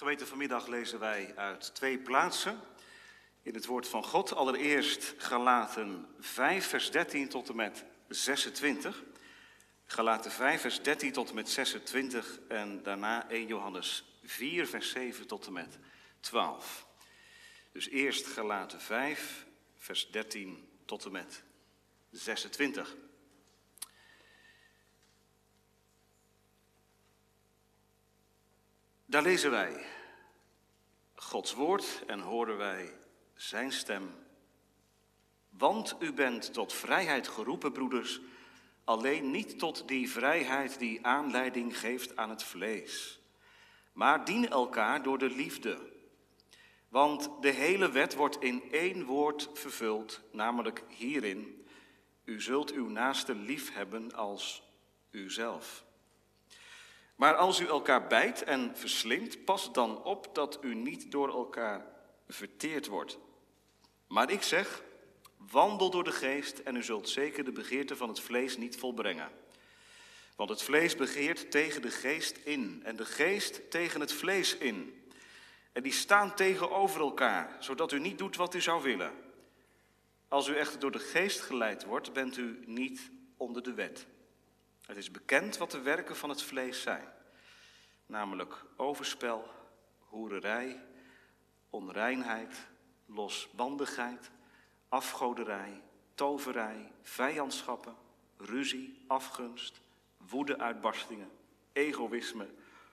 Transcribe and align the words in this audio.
Geweten 0.00 0.26
vanmiddag 0.26 0.66
lezen 0.66 0.98
wij 0.98 1.32
uit 1.36 1.74
twee 1.74 1.98
plaatsen 1.98 2.60
in 3.42 3.54
het 3.54 3.66
woord 3.66 3.88
van 3.88 4.04
God. 4.04 4.34
Allereerst 4.34 5.14
Galaten 5.16 6.06
5, 6.18 6.66
vers 6.66 6.90
13 6.90 7.28
tot 7.28 7.48
en 7.48 7.56
met 7.56 7.84
26. 8.08 9.02
Galaten 9.84 10.30
5, 10.30 10.60
vers 10.60 10.82
13 10.82 11.12
tot 11.12 11.28
en 11.28 11.34
met 11.34 11.48
26 11.48 12.38
en 12.48 12.82
daarna 12.82 13.28
1 13.30 13.46
Johannes 13.46 14.04
4, 14.24 14.66
vers 14.66 14.90
7 14.90 15.26
tot 15.26 15.46
en 15.46 15.52
met 15.52 15.78
12. 16.20 16.86
Dus 17.72 17.88
eerst 17.88 18.26
Galaten 18.26 18.80
5, 18.80 19.46
vers 19.76 20.10
13 20.10 20.68
tot 20.84 21.04
en 21.04 21.12
met 21.12 21.42
26. 22.10 22.96
Daar 29.10 29.22
lezen 29.22 29.50
wij 29.50 29.84
Gods 31.14 31.54
woord 31.54 32.02
en 32.06 32.20
horen 32.20 32.56
wij 32.56 32.94
zijn 33.34 33.72
stem. 33.72 34.10
Want 35.48 35.96
u 36.00 36.12
bent 36.12 36.52
tot 36.52 36.72
vrijheid 36.72 37.28
geroepen, 37.28 37.72
broeders, 37.72 38.20
alleen 38.84 39.30
niet 39.30 39.58
tot 39.58 39.88
die 39.88 40.10
vrijheid 40.10 40.78
die 40.78 41.06
aanleiding 41.06 41.78
geeft 41.78 42.16
aan 42.16 42.30
het 42.30 42.42
vlees. 42.42 43.20
Maar 43.92 44.24
dien 44.24 44.48
elkaar 44.48 45.02
door 45.02 45.18
de 45.18 45.30
liefde. 45.30 45.92
Want 46.88 47.30
de 47.40 47.50
hele 47.50 47.90
wet 47.90 48.14
wordt 48.14 48.42
in 48.42 48.62
één 48.72 49.04
woord 49.04 49.50
vervuld, 49.52 50.20
namelijk 50.32 50.84
hierin: 50.88 51.66
U 52.24 52.40
zult 52.40 52.72
uw 52.72 52.88
naaste 52.88 53.34
lief 53.34 53.74
hebben 53.74 54.14
als 54.14 54.62
uzelf. 55.10 55.88
Maar 57.20 57.34
als 57.34 57.60
u 57.60 57.66
elkaar 57.66 58.06
bijt 58.06 58.42
en 58.42 58.76
verslindt, 58.76 59.44
pas 59.44 59.72
dan 59.72 60.04
op 60.04 60.34
dat 60.34 60.58
u 60.62 60.74
niet 60.74 61.10
door 61.10 61.28
elkaar 61.28 61.86
verteerd 62.28 62.86
wordt. 62.86 63.18
Maar 64.06 64.30
ik 64.30 64.42
zeg, 64.42 64.82
wandel 65.36 65.90
door 65.90 66.04
de 66.04 66.12
geest 66.12 66.58
en 66.58 66.76
u 66.76 66.82
zult 66.82 67.08
zeker 67.08 67.44
de 67.44 67.52
begeerte 67.52 67.96
van 67.96 68.08
het 68.08 68.20
vlees 68.20 68.56
niet 68.56 68.76
volbrengen. 68.76 69.30
Want 70.36 70.50
het 70.50 70.62
vlees 70.62 70.96
begeert 70.96 71.50
tegen 71.50 71.82
de 71.82 71.90
geest 71.90 72.36
in 72.36 72.80
en 72.84 72.96
de 72.96 73.04
geest 73.04 73.70
tegen 73.70 74.00
het 74.00 74.12
vlees 74.12 74.56
in. 74.56 75.04
En 75.72 75.82
die 75.82 75.92
staan 75.92 76.34
tegenover 76.34 77.00
elkaar, 77.00 77.56
zodat 77.58 77.92
u 77.92 77.98
niet 77.98 78.18
doet 78.18 78.36
wat 78.36 78.54
u 78.54 78.60
zou 78.60 78.82
willen. 78.82 79.12
Als 80.28 80.48
u 80.48 80.56
echter 80.56 80.80
door 80.80 80.92
de 80.92 80.98
geest 80.98 81.40
geleid 81.40 81.84
wordt, 81.84 82.12
bent 82.12 82.36
u 82.36 82.62
niet 82.66 83.10
onder 83.36 83.62
de 83.62 83.74
wet. 83.74 84.06
Het 84.90 84.98
is 84.98 85.10
bekend 85.10 85.56
wat 85.56 85.70
de 85.70 85.80
werken 85.80 86.16
van 86.16 86.28
het 86.28 86.42
vlees 86.42 86.82
zijn, 86.82 87.08
namelijk 88.06 88.64
overspel, 88.76 89.50
hoererij, 89.98 90.84
onreinheid, 91.68 92.66
losbandigheid, 93.06 94.30
afgoderij, 94.88 95.82
toverij, 96.14 96.92
vijandschappen, 97.02 97.94
ruzie, 98.36 99.04
afgunst, 99.06 99.80
woedeuitbarstingen, 100.28 101.30
egoïsme, 101.72 102.48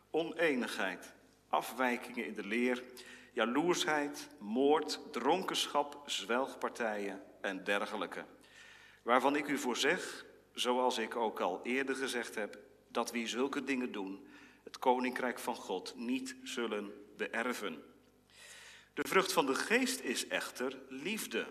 oneenigheid, 0.10 1.14
afwijkingen 1.50 2.26
in 2.26 2.34
de 2.34 2.46
leer, 2.46 2.84
jaloersheid, 3.32 4.30
moord, 4.40 5.00
dronkenschap, 5.12 6.02
zwelgpartijen 6.06 7.24
en 7.42 7.64
dergelijke. 7.64 8.26
Waarvan 9.02 9.36
ik 9.36 9.48
u 9.48 9.58
voor 9.58 9.78
zeg 9.78 10.26
zoals 10.60 10.98
ik 10.98 11.16
ook 11.16 11.40
al 11.40 11.60
eerder 11.64 11.96
gezegd 11.96 12.36
heb, 12.36 12.60
dat 12.88 13.12
wie 13.12 13.28
zulke 13.28 13.64
dingen 13.64 13.92
doen, 13.92 14.28
het 14.64 14.80
koninkrijk 14.80 15.40
van 15.40 15.56
God 15.56 15.94
niet 15.96 16.36
zullen 16.44 16.94
beërven. 17.18 17.84
De 18.94 19.08
vrucht 19.08 19.34
van 19.34 19.46
de 19.46 19.56
geest 19.56 20.00
is 20.00 20.28
echter 20.28 20.80
liefde, 20.90 21.48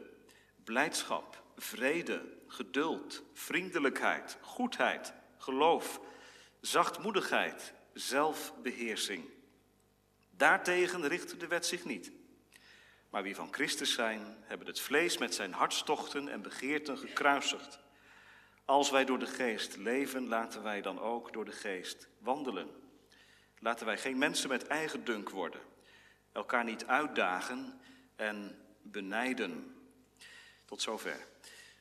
blijdschap, 0.64 1.42
vrede, 1.56 2.22
geduld, 2.46 3.22
vriendelijkheid, 3.32 4.38
goedheid, 4.40 5.12
geloof, 5.38 6.00
zachtmoedigheid, 6.60 7.72
zelfbeheersing. 7.92 9.24
Daartegen 10.30 11.08
richt 11.08 11.40
de 11.40 11.46
wet 11.46 11.66
zich 11.66 11.84
niet. 11.84 12.12
Maar 13.10 13.22
wie 13.22 13.34
van 13.34 13.52
Christus 13.52 13.92
zijn, 13.92 14.36
hebben 14.40 14.66
het 14.66 14.80
vlees 14.80 15.18
met 15.18 15.34
zijn 15.34 15.52
hartstochten 15.52 16.28
en 16.28 16.42
begeerten 16.42 16.98
gekruisigd. 16.98 17.84
Als 18.66 18.90
wij 18.90 19.04
door 19.04 19.18
de 19.18 19.26
geest 19.26 19.76
leven, 19.76 20.28
laten 20.28 20.62
wij 20.62 20.82
dan 20.82 21.00
ook 21.00 21.32
door 21.32 21.44
de 21.44 21.52
geest 21.52 22.08
wandelen. 22.18 22.68
Laten 23.58 23.86
wij 23.86 23.98
geen 23.98 24.18
mensen 24.18 24.48
met 24.48 24.66
eigen 24.66 25.04
dunk 25.04 25.30
worden, 25.30 25.60
elkaar 26.32 26.64
niet 26.64 26.86
uitdagen 26.86 27.80
en 28.16 28.64
benijden. 28.82 29.76
Tot 30.64 30.82
zover. 30.82 31.26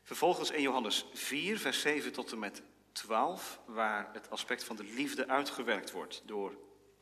Vervolgens 0.03 0.51
in 0.51 0.61
Johannes 0.61 1.05
4, 1.13 1.59
vers 1.59 1.81
7 1.81 2.11
tot 2.11 2.31
en 2.31 2.39
met 2.39 2.61
12, 2.91 3.59
waar 3.65 4.09
het 4.13 4.29
aspect 4.29 4.63
van 4.63 4.75
de 4.75 4.83
liefde 4.83 5.27
uitgewerkt 5.27 5.91
wordt 5.91 6.21
door 6.25 6.57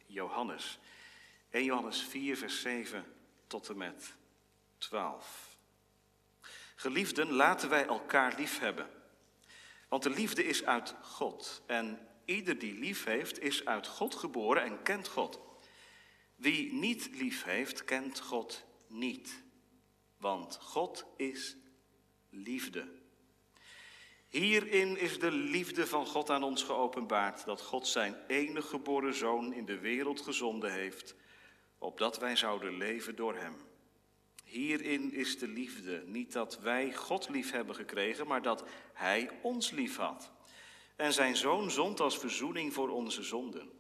Johannes. 0.06 0.80
1 1.50 1.64
Johannes 1.64 2.02
4, 2.02 2.38
vers 2.38 2.62
7 2.62 3.06
tot 3.48 3.70
en 3.70 3.78
met 3.78 4.14
12. 4.78 5.58
Geliefden, 6.76 7.32
laten 7.32 7.70
wij 7.70 7.86
elkaar 7.86 8.34
lief 8.38 8.60
hebben. 8.60 9.03
Want 9.94 10.06
de 10.06 10.10
liefde 10.10 10.44
is 10.44 10.66
uit 10.66 10.96
God. 11.02 11.62
En 11.66 12.08
ieder 12.26 12.60
die 12.60 12.74
lief 12.74 13.04
heeft, 13.04 13.42
is 13.42 13.66
uit 13.66 13.88
God 13.88 14.16
geboren 14.16 14.64
en 14.64 14.84
kent 14.84 15.08
God. 15.08 15.40
Wie 16.36 16.74
niet 16.74 17.10
lief 17.12 17.44
heeft, 17.44 17.84
kent 17.84 18.20
God 18.20 18.66
niet. 18.88 19.44
Want 20.18 20.58
God 20.62 21.06
is 21.18 21.58
liefde. 22.30 22.92
Hierin 24.28 24.98
is 24.98 25.20
de 25.20 25.32
liefde 25.32 25.88
van 25.88 26.06
God 26.06 26.30
aan 26.30 26.44
ons 26.44 26.64
geopenbaard, 26.64 27.46
dat 27.46 27.62
God 27.62 27.88
zijn 27.88 28.16
enige 28.28 28.68
geboren 28.68 29.14
zoon 29.14 29.54
in 29.54 29.66
de 29.66 29.80
wereld 29.80 30.22
gezonden 30.22 30.72
heeft, 30.72 31.16
opdat 31.78 32.18
wij 32.18 32.36
zouden 32.36 32.78
leven 32.78 33.16
door 33.16 33.36
hem. 33.36 33.73
Hierin 34.54 35.14
is 35.14 35.40
de 35.40 35.48
liefde. 35.48 36.04
Niet 36.06 36.34
dat 36.34 36.60
wij 36.60 36.94
God 36.94 37.30
lief 37.30 37.52
hebben 37.52 37.76
gekregen, 37.76 38.28
maar 38.28 38.42
dat 38.42 38.64
Hij 38.94 39.30
ons 39.42 39.72
lief 39.72 39.98
had. 39.98 40.32
En 40.96 41.14
zijn 41.14 41.36
zoon 41.36 41.72
zond 41.72 42.00
als 42.00 42.18
verzoening 42.18 42.74
voor 42.74 42.90
onze 42.90 43.24
zonden. 43.24 43.72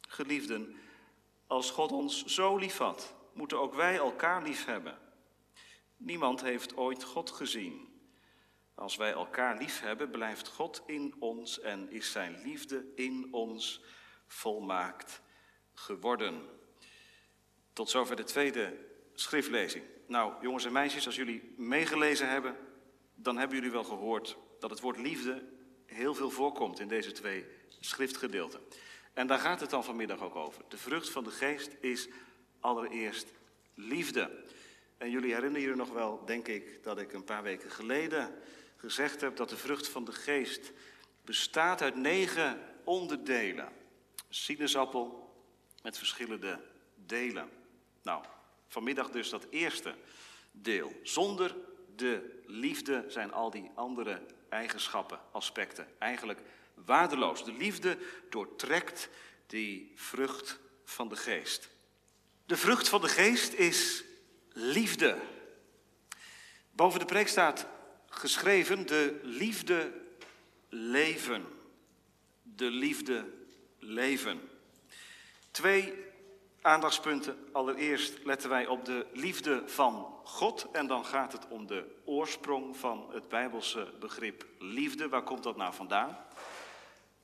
Geliefden, 0.00 0.76
als 1.46 1.70
God 1.70 1.92
ons 1.92 2.24
zo 2.24 2.56
lief 2.56 2.76
had, 2.76 3.14
moeten 3.32 3.60
ook 3.60 3.74
wij 3.74 3.96
elkaar 3.96 4.42
lief 4.42 4.64
hebben. 4.64 4.98
Niemand 5.96 6.42
heeft 6.42 6.76
ooit 6.76 7.04
God 7.04 7.30
gezien. 7.30 7.88
Als 8.74 8.96
wij 8.96 9.12
elkaar 9.12 9.58
lief 9.58 9.80
hebben, 9.80 10.10
blijft 10.10 10.48
God 10.48 10.82
in 10.86 11.14
ons 11.18 11.60
en 11.60 11.90
is 11.90 12.12
zijn 12.12 12.42
liefde 12.42 12.86
in 12.94 13.28
ons 13.30 13.82
volmaakt 14.26 15.22
geworden. 15.74 16.48
Tot 17.72 17.90
zover 17.90 18.16
de 18.16 18.24
tweede 18.24 18.78
schriftlezing. 19.14 19.92
Nou, 20.06 20.32
jongens 20.40 20.64
en 20.64 20.72
meisjes, 20.72 21.06
als 21.06 21.16
jullie 21.16 21.54
meegelezen 21.56 22.28
hebben, 22.28 22.56
dan 23.14 23.36
hebben 23.36 23.56
jullie 23.56 23.72
wel 23.72 23.84
gehoord 23.84 24.36
dat 24.58 24.70
het 24.70 24.80
woord 24.80 24.98
liefde 24.98 25.44
heel 25.86 26.14
veel 26.14 26.30
voorkomt 26.30 26.80
in 26.80 26.88
deze 26.88 27.12
twee 27.12 27.46
schriftgedeelten. 27.80 28.60
En 29.12 29.26
daar 29.26 29.38
gaat 29.38 29.60
het 29.60 29.70
dan 29.70 29.84
vanmiddag 29.84 30.22
ook 30.22 30.34
over. 30.34 30.62
De 30.68 30.78
vrucht 30.78 31.10
van 31.10 31.24
de 31.24 31.30
geest 31.30 31.76
is 31.80 32.08
allereerst 32.60 33.32
liefde. 33.74 34.44
En 34.98 35.10
jullie 35.10 35.34
herinneren 35.34 35.68
je 35.68 35.74
nog 35.74 35.92
wel, 35.92 36.24
denk 36.24 36.48
ik, 36.48 36.82
dat 36.82 36.98
ik 36.98 37.12
een 37.12 37.24
paar 37.24 37.42
weken 37.42 37.70
geleden 37.70 38.34
gezegd 38.76 39.20
heb 39.20 39.36
dat 39.36 39.48
de 39.48 39.56
vrucht 39.56 39.88
van 39.88 40.04
de 40.04 40.12
geest 40.12 40.72
bestaat 41.24 41.82
uit 41.82 41.96
negen 41.96 42.60
onderdelen. 42.84 43.72
Sinaasappel 44.28 45.34
met 45.82 45.98
verschillende 45.98 46.60
delen. 46.94 47.50
Nou, 48.02 48.24
Vanmiddag 48.68 49.10
dus 49.10 49.28
dat 49.28 49.46
eerste 49.50 49.94
deel. 50.50 50.92
Zonder 51.02 51.56
de 51.96 52.42
liefde 52.46 53.04
zijn 53.08 53.32
al 53.32 53.50
die 53.50 53.70
andere 53.74 54.20
eigenschappen, 54.48 55.20
aspecten 55.32 55.88
eigenlijk 55.98 56.40
waardeloos. 56.74 57.44
De 57.44 57.52
liefde 57.52 57.98
doortrekt 58.30 59.08
die 59.46 59.92
vrucht 59.94 60.58
van 60.84 61.08
de 61.08 61.16
geest. 61.16 61.70
De 62.46 62.56
vrucht 62.56 62.88
van 62.88 63.00
de 63.00 63.08
geest 63.08 63.52
is 63.52 64.04
liefde. 64.52 65.18
Boven 66.70 67.00
de 67.00 67.06
preek 67.06 67.28
staat 67.28 67.66
geschreven 68.08 68.86
de 68.86 69.20
liefde 69.22 69.92
leven. 70.68 71.44
De 72.42 72.70
liefde 72.70 73.32
leven. 73.78 74.40
Twee 75.50 76.03
aandachtspunten. 76.64 77.36
Allereerst 77.52 78.24
letten 78.24 78.50
wij 78.50 78.66
op 78.66 78.84
de 78.84 79.06
liefde 79.12 79.62
van 79.66 80.06
God 80.24 80.68
en 80.72 80.86
dan 80.86 81.04
gaat 81.04 81.32
het 81.32 81.48
om 81.48 81.66
de 81.66 81.84
oorsprong 82.04 82.76
van 82.76 83.06
het 83.12 83.28
Bijbelse 83.28 83.92
begrip 84.00 84.46
liefde. 84.58 85.08
Waar 85.08 85.22
komt 85.22 85.42
dat 85.42 85.56
nou 85.56 85.74
vandaan? 85.74 86.16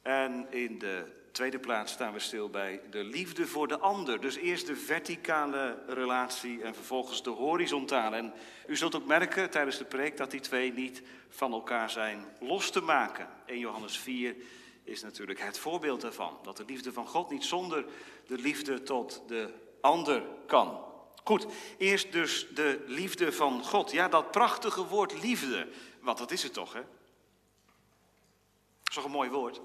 En 0.02 0.46
in 0.50 0.78
de 0.78 1.04
tweede 1.32 1.58
plaats 1.58 1.92
staan 1.92 2.12
we 2.12 2.19
stil 2.19 2.50
bij 2.50 2.81
de 2.90 3.04
liefde 3.04 3.46
voor 3.46 3.69
de 3.69 3.78
ander. 3.78 4.20
Dus 4.20 4.37
eerst 4.37 4.66
de 4.66 4.76
verticale 4.76 5.78
relatie 5.86 6.62
en 6.62 6.75
vervolgens 6.75 7.22
de 7.22 7.31
horizontale. 7.31 8.16
En 8.16 8.32
u 8.66 8.76
zult 8.76 8.94
ook 8.94 9.06
merken 9.06 9.50
tijdens 9.50 9.78
de 9.78 9.84
preek 9.84 10.16
dat 10.16 10.31
die 10.31 10.40
twee 10.40 10.72
niet 10.72 11.02
van 11.28 11.52
elkaar 11.52 11.90
zijn 11.90 12.25
los 12.40 12.70
te 12.70 12.81
maken. 12.81 13.28
1 13.46 13.58
Johannes 13.58 13.98
4 13.98 14.36
is 14.85 15.03
natuurlijk 15.03 15.41
het 15.41 15.59
voorbeeld 15.59 16.00
daarvan. 16.00 16.38
Dat 16.43 16.56
de 16.56 16.65
liefde 16.65 16.93
van 16.93 17.06
God 17.06 17.31
niet 17.31 17.44
zonder 17.44 17.85
de 18.27 18.38
liefde 18.38 18.82
tot 18.82 19.23
de 19.27 19.55
ander 19.81 20.23
kan. 20.47 20.85
Goed, 21.25 21.47
eerst 21.79 22.12
dus 22.12 22.47
de 22.55 22.85
liefde 22.87 23.32
van 23.32 23.65
God. 23.65 23.91
Ja, 23.91 24.09
dat 24.09 24.31
prachtige 24.31 24.87
woord 24.87 25.23
liefde. 25.23 25.69
Want 26.00 26.19
dat 26.19 26.31
is 26.31 26.43
het 26.43 26.53
toch, 26.53 26.73
hè? 26.73 26.81
Dat 26.81 28.88
is 28.88 28.94
toch 28.94 29.05
een 29.05 29.11
mooi 29.11 29.31
woord? 29.31 29.61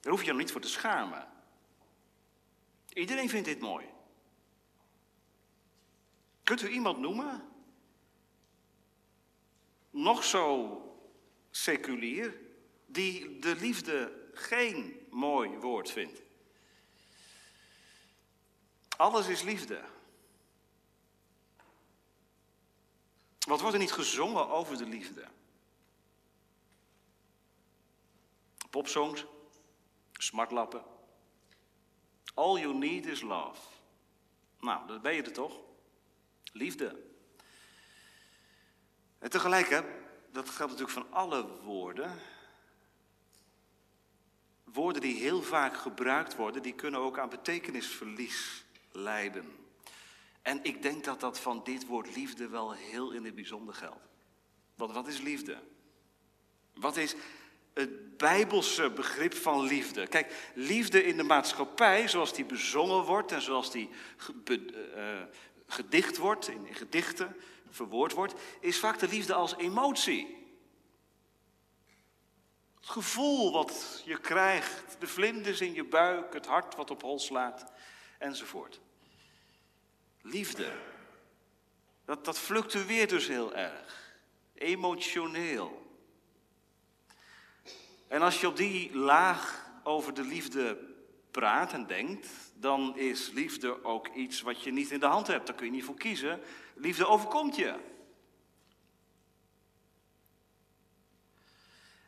Daar 0.00 0.12
hoef 0.12 0.22
je 0.22 0.28
nog 0.28 0.38
niet 0.38 0.52
voor 0.52 0.60
te 0.60 0.68
schamen. 0.68 1.28
Iedereen 2.92 3.28
vindt 3.28 3.46
dit 3.46 3.60
mooi. 3.60 3.86
Kunt 6.42 6.62
u 6.62 6.68
iemand 6.68 6.98
noemen? 6.98 7.48
Nog 9.90 10.24
zo 10.24 10.78
seculier, 11.50 12.40
die 12.94 13.38
de 13.38 13.56
liefde 13.56 14.28
geen 14.32 15.06
mooi 15.10 15.50
woord 15.58 15.90
vindt. 15.90 16.22
Alles 18.96 19.26
is 19.26 19.42
liefde. 19.42 19.84
Wat 23.38 23.60
wordt 23.60 23.74
er 23.74 23.80
niet 23.80 23.92
gezongen 23.92 24.48
over 24.48 24.76
de 24.76 24.86
liefde? 24.86 25.24
Popsongs, 28.70 29.24
smartlappen. 30.12 30.84
All 32.34 32.60
you 32.60 32.74
need 32.74 33.06
is 33.06 33.20
love. 33.20 33.60
Nou, 34.60 34.86
dat 34.86 35.02
ben 35.02 35.14
je 35.14 35.22
er 35.22 35.32
toch? 35.32 35.60
Liefde. 36.52 37.02
En 39.18 39.30
tegelijk, 39.30 39.68
hè, 39.68 39.80
dat 40.32 40.48
geldt 40.48 40.72
natuurlijk 40.72 40.98
van 40.98 41.12
alle 41.12 41.60
woorden. 41.62 42.20
Woorden 44.74 45.02
die 45.02 45.16
heel 45.16 45.42
vaak 45.42 45.76
gebruikt 45.76 46.36
worden, 46.36 46.62
die 46.62 46.74
kunnen 46.74 47.00
ook 47.00 47.18
aan 47.18 47.28
betekenisverlies 47.28 48.64
leiden. 48.92 49.52
En 50.42 50.60
ik 50.62 50.82
denk 50.82 51.04
dat 51.04 51.20
dat 51.20 51.40
van 51.40 51.60
dit 51.64 51.86
woord 51.86 52.16
liefde 52.16 52.48
wel 52.48 52.72
heel 52.72 53.12
in 53.12 53.24
het 53.24 53.34
bijzonder 53.34 53.74
geldt. 53.74 54.08
Want 54.74 54.92
wat 54.92 55.08
is 55.08 55.20
liefde? 55.20 55.58
Wat 56.74 56.96
is 56.96 57.14
het 57.74 58.16
bijbelse 58.16 58.90
begrip 58.90 59.34
van 59.34 59.66
liefde? 59.66 60.06
Kijk, 60.06 60.50
liefde 60.54 61.04
in 61.04 61.16
de 61.16 61.22
maatschappij, 61.22 62.08
zoals 62.08 62.34
die 62.34 62.44
bezongen 62.44 63.04
wordt 63.04 63.32
en 63.32 63.42
zoals 63.42 63.70
die 63.70 63.90
uh, 64.46 65.22
gedicht 65.66 66.16
wordt, 66.16 66.48
in 66.48 66.66
gedichten 66.70 67.36
verwoord 67.70 68.12
wordt, 68.12 68.34
is 68.60 68.78
vaak 68.78 68.98
de 68.98 69.08
liefde 69.08 69.34
als 69.34 69.56
emotie. 69.56 70.43
Het 72.84 72.92
gevoel 72.92 73.52
wat 73.52 74.02
je 74.04 74.20
krijgt, 74.20 74.96
de 74.98 75.06
vlinders 75.06 75.60
in 75.60 75.74
je 75.74 75.84
buik, 75.84 76.34
het 76.34 76.46
hart 76.46 76.74
wat 76.74 76.90
op 76.90 77.02
hol 77.02 77.18
slaat, 77.18 77.72
enzovoort. 78.18 78.80
Liefde, 80.22 80.72
dat, 82.04 82.24
dat 82.24 82.38
fluctueert 82.38 83.10
dus 83.10 83.28
heel 83.28 83.54
erg, 83.54 84.16
emotioneel. 84.54 85.98
En 88.08 88.22
als 88.22 88.40
je 88.40 88.48
op 88.48 88.56
die 88.56 88.96
laag 88.96 89.70
over 89.82 90.14
de 90.14 90.24
liefde 90.24 90.78
praat 91.30 91.72
en 91.72 91.86
denkt, 91.86 92.28
dan 92.54 92.98
is 92.98 93.30
liefde 93.30 93.84
ook 93.84 94.08
iets 94.08 94.40
wat 94.40 94.62
je 94.62 94.72
niet 94.72 94.90
in 94.90 95.00
de 95.00 95.06
hand 95.06 95.26
hebt. 95.26 95.46
Daar 95.46 95.56
kun 95.56 95.66
je 95.66 95.72
niet 95.72 95.84
voor 95.84 95.98
kiezen. 95.98 96.40
Liefde 96.74 97.06
overkomt 97.06 97.56
je. 97.56 97.74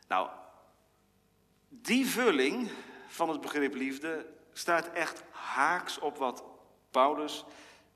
Nou, 0.07 0.29
die 1.87 2.07
vulling 2.07 2.69
van 3.07 3.29
het 3.29 3.41
begrip 3.41 3.73
liefde 3.73 4.25
staat 4.53 4.91
echt 4.91 5.23
haaks 5.31 5.99
op 5.99 6.17
wat 6.17 6.43
Paulus, 6.91 7.45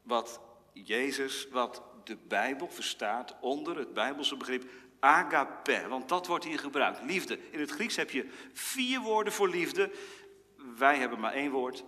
wat 0.04 0.40
Jezus, 0.74 1.48
wat 1.52 1.84
de 2.04 2.18
Bijbel 2.28 2.70
verstaat 2.70 3.36
onder 3.42 3.78
het 3.78 3.94
Bijbelse 3.94 4.38
begrip 4.38 4.70
agape. 5.00 5.88
Want 5.88 6.10
dat 6.10 6.28
wordt 6.28 6.46
hier 6.46 6.60
gebruikt, 6.60 7.02
liefde. 7.02 7.40
In 7.52 7.60
het 7.60 7.72
Grieks 7.72 7.96
heb 7.96 8.12
je 8.12 8.30
vier 8.54 9.00
woorden 9.00 9.34
voor 9.34 9.50
liefde. 9.50 9.92
Wij 10.78 10.98
hebben 10.98 11.20
maar 11.20 11.34
één 11.34 11.52
woord. 11.52 11.84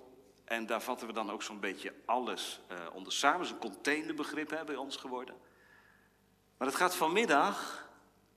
En 0.45 0.65
daar 0.65 0.81
vatten 0.81 1.07
we 1.07 1.13
dan 1.13 1.31
ook 1.31 1.43
zo'n 1.43 1.59
beetje 1.59 1.93
alles 2.05 2.59
uh, 2.71 2.77
onder 2.93 3.13
samen. 3.13 3.39
Het 3.39 3.47
is 3.47 3.53
een 3.53 3.71
containerbegrip 3.71 4.63
bij 4.65 4.75
ons 4.75 4.95
geworden. 4.95 5.35
Maar 6.57 6.67
het 6.67 6.77
gaat 6.77 6.95
vanmiddag 6.95 7.87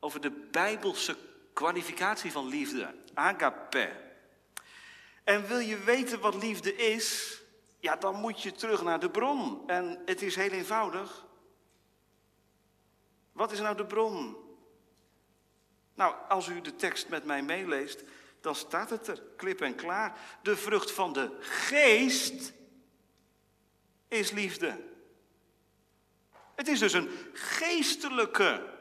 over 0.01 0.21
de 0.21 0.31
Bijbelse 0.31 1.17
kwalificatie 1.57 2.33
van 2.33 2.49
liefde. 2.49 2.95
Agape. 3.15 3.93
En 5.25 5.47
wil 5.47 5.59
je 5.59 5.79
weten 5.79 6.21
wat 6.21 6.35
liefde 6.35 6.77
is? 6.77 7.39
Ja, 7.79 7.97
dan 7.97 8.15
moet 8.15 8.43
je 8.43 8.53
terug 8.53 8.83
naar 8.83 9.01
de 9.01 9.11
bron. 9.11 9.63
En 9.67 10.03
het 10.05 10.23
is 10.23 10.37
heel 10.37 10.51
eenvoudig. 10.51 11.27
Wat 13.33 13.53
is 13.53 13.61
nou 13.61 13.77
de 13.77 13.87
bron? 13.87 14.37
Nou, 15.95 16.15
als 16.29 16.49
u 16.49 16.61
de 16.61 16.77
tekst 16.77 17.09
met 17.09 17.25
mij 17.25 17.43
meeleest, 17.43 18.05
dan 18.41 18.55
staat 18.55 18.91
het 18.91 19.07
er, 19.07 19.23
klip 19.37 19.61
en 19.61 19.75
klaar. 19.75 20.19
De 20.43 20.57
vrucht 20.57 20.91
van 20.91 21.13
de 21.13 21.37
geest 21.41 22.53
is 24.09 24.31
liefde. 24.31 24.85
Het 26.55 26.69
is 26.69 26.79
dus 26.79 26.93
een 26.93 27.11
geestelijke 27.33 28.76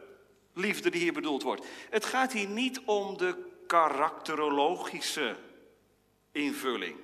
liefde 0.55 0.89
die 0.89 1.01
hier 1.01 1.13
bedoeld 1.13 1.43
wordt. 1.43 1.65
Het 1.89 2.05
gaat 2.05 2.31
hier 2.31 2.47
niet 2.47 2.79
om 2.79 3.17
de 3.17 3.61
karakterologische 3.67 5.37
invulling. 6.31 6.99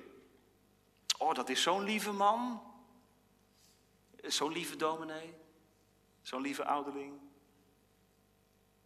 Oh, 1.18 1.34
dat 1.34 1.48
is 1.48 1.62
zo'n 1.62 1.84
lieve 1.84 2.12
man. 2.12 2.62
Zo'n 4.22 4.52
lieve 4.52 4.76
dominee. 4.76 5.34
Zo'n 6.22 6.40
lieve 6.40 6.64
ouderling. 6.64 7.12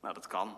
Nou, 0.00 0.14
dat 0.14 0.26
kan. 0.26 0.56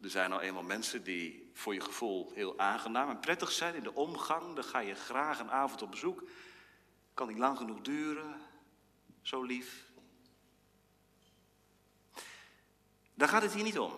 Er 0.00 0.10
zijn 0.10 0.30
nou 0.30 0.42
eenmaal 0.42 0.62
mensen 0.62 1.04
die 1.04 1.50
voor 1.52 1.74
je 1.74 1.80
gevoel 1.80 2.30
heel 2.34 2.58
aangenaam 2.58 3.08
en 3.08 3.20
prettig 3.20 3.50
zijn 3.50 3.74
in 3.74 3.82
de 3.82 3.94
omgang. 3.94 4.54
Dan 4.54 4.64
ga 4.64 4.78
je 4.78 4.94
graag 4.94 5.38
een 5.38 5.50
avond 5.50 5.82
op 5.82 5.90
bezoek. 5.90 6.22
Kan 7.14 7.28
niet 7.28 7.38
lang 7.38 7.56
genoeg 7.56 7.80
duren. 7.80 8.40
Zo 9.22 9.42
lief. 9.42 9.91
Daar 13.14 13.28
gaat 13.28 13.42
het 13.42 13.54
hier 13.54 13.64
niet 13.64 13.78
om. 13.78 13.92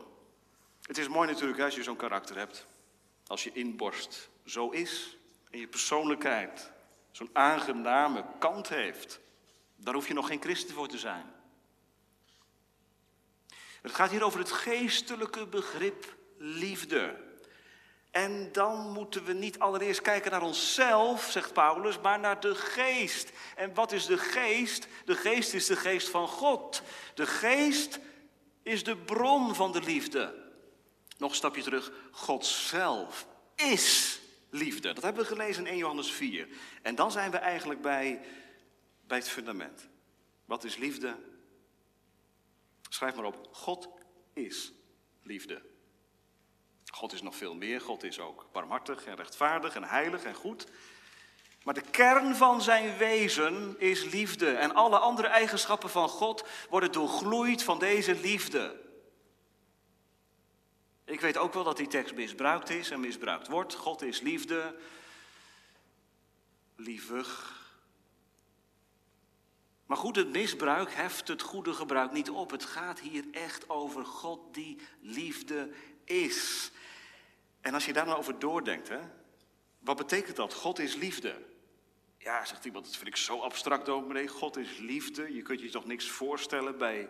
Het 0.82 0.98
is 0.98 1.08
mooi 1.08 1.28
natuurlijk 1.30 1.60
als 1.60 1.74
je 1.74 1.82
zo'n 1.82 1.96
karakter 1.96 2.36
hebt. 2.36 2.66
Als 3.26 3.44
je 3.44 3.52
inborst 3.52 4.30
zo 4.44 4.70
is 4.70 5.16
en 5.50 5.58
je 5.58 5.68
persoonlijkheid 5.68 6.72
zo'n 7.10 7.30
aangename 7.32 8.24
kant 8.38 8.68
heeft. 8.68 9.20
Daar 9.76 9.94
hoef 9.94 10.08
je 10.08 10.14
nog 10.14 10.26
geen 10.26 10.42
christen 10.42 10.74
voor 10.74 10.88
te 10.88 10.98
zijn. 10.98 11.32
Het 13.82 13.94
gaat 13.94 14.10
hier 14.10 14.24
over 14.24 14.38
het 14.38 14.52
geestelijke 14.52 15.46
begrip 15.46 16.16
liefde. 16.38 17.16
En 18.10 18.52
dan 18.52 18.92
moeten 18.92 19.24
we 19.24 19.32
niet 19.32 19.58
allereerst 19.58 20.00
kijken 20.00 20.30
naar 20.30 20.42
onszelf, 20.42 21.30
zegt 21.30 21.52
Paulus, 21.52 22.00
maar 22.00 22.20
naar 22.20 22.40
de 22.40 22.54
geest. 22.54 23.32
En 23.56 23.74
wat 23.74 23.92
is 23.92 24.06
de 24.06 24.18
geest? 24.18 24.86
De 25.04 25.14
geest 25.14 25.54
is 25.54 25.66
de 25.66 25.76
geest 25.76 26.08
van 26.08 26.28
God. 26.28 26.82
De 27.14 27.26
geest 27.26 27.98
is 28.64 28.84
de 28.84 28.96
bron 28.96 29.54
van 29.54 29.72
de 29.72 29.82
liefde. 29.82 30.42
Nog 31.18 31.30
een 31.30 31.36
stapje 31.36 31.62
terug. 31.62 31.92
God 32.10 32.46
zelf 32.46 33.26
is 33.54 34.20
liefde. 34.50 34.92
Dat 34.92 35.02
hebben 35.02 35.22
we 35.22 35.28
gelezen 35.28 35.62
in 35.62 35.70
1 35.70 35.78
Johannes 35.78 36.12
4. 36.12 36.48
En 36.82 36.94
dan 36.94 37.12
zijn 37.12 37.30
we 37.30 37.36
eigenlijk 37.36 37.82
bij, 37.82 38.20
bij 39.06 39.18
het 39.18 39.28
fundament. 39.28 39.88
Wat 40.44 40.64
is 40.64 40.76
liefde? 40.76 41.16
Schrijf 42.88 43.14
maar 43.14 43.24
op. 43.24 43.48
God 43.52 43.88
is 44.32 44.72
liefde. 45.22 45.62
God 46.92 47.12
is 47.12 47.22
nog 47.22 47.36
veel 47.36 47.54
meer. 47.54 47.80
God 47.80 48.02
is 48.02 48.20
ook 48.20 48.48
barmhartig 48.52 49.04
en 49.04 49.16
rechtvaardig 49.16 49.74
en 49.74 49.84
heilig 49.84 50.24
en 50.24 50.34
goed. 50.34 50.66
Maar 51.64 51.74
de 51.74 51.90
kern 51.90 52.36
van 52.36 52.62
zijn 52.62 52.96
wezen 52.96 53.74
is 53.78 54.04
liefde. 54.04 54.50
En 54.50 54.74
alle 54.74 54.98
andere 54.98 55.28
eigenschappen 55.28 55.90
van 55.90 56.08
God 56.08 56.44
worden 56.70 56.92
doorgloeid 56.92 57.62
van 57.62 57.78
deze 57.78 58.14
liefde. 58.14 58.82
Ik 61.04 61.20
weet 61.20 61.36
ook 61.36 61.54
wel 61.54 61.64
dat 61.64 61.76
die 61.76 61.86
tekst 61.86 62.14
misbruikt 62.14 62.70
is 62.70 62.90
en 62.90 63.00
misbruikt 63.00 63.48
wordt. 63.48 63.74
God 63.74 64.02
is 64.02 64.20
liefde, 64.20 64.76
lievig. 66.76 67.62
Maar 69.86 69.96
goed, 69.96 70.16
het 70.16 70.30
misbruik 70.30 70.94
heft 70.94 71.28
het 71.28 71.42
goede 71.42 71.72
gebruik 71.74 72.12
niet 72.12 72.30
op. 72.30 72.50
Het 72.50 72.64
gaat 72.64 73.00
hier 73.00 73.24
echt 73.32 73.68
over 73.68 74.04
God 74.04 74.54
die 74.54 74.78
liefde 75.00 75.70
is. 76.04 76.70
En 77.60 77.74
als 77.74 77.84
je 77.84 77.92
daar 77.92 78.06
nou 78.06 78.18
over 78.18 78.38
doordenkt, 78.38 78.88
hè, 78.88 79.00
wat 79.78 79.96
betekent 79.96 80.36
dat? 80.36 80.54
God 80.54 80.78
is 80.78 80.94
liefde. 80.94 81.52
Ja, 82.24 82.44
zegt 82.44 82.64
iemand, 82.64 82.84
dat 82.84 82.96
vind 82.96 83.08
ik 83.08 83.16
zo 83.16 83.40
abstract, 83.40 83.86
dominee. 83.86 84.28
God 84.28 84.56
is 84.56 84.78
liefde. 84.78 85.34
Je 85.34 85.42
kunt 85.42 85.60
je 85.60 85.70
toch 85.70 85.84
niks 85.84 86.08
voorstellen 86.08 86.78
bij, 86.78 87.08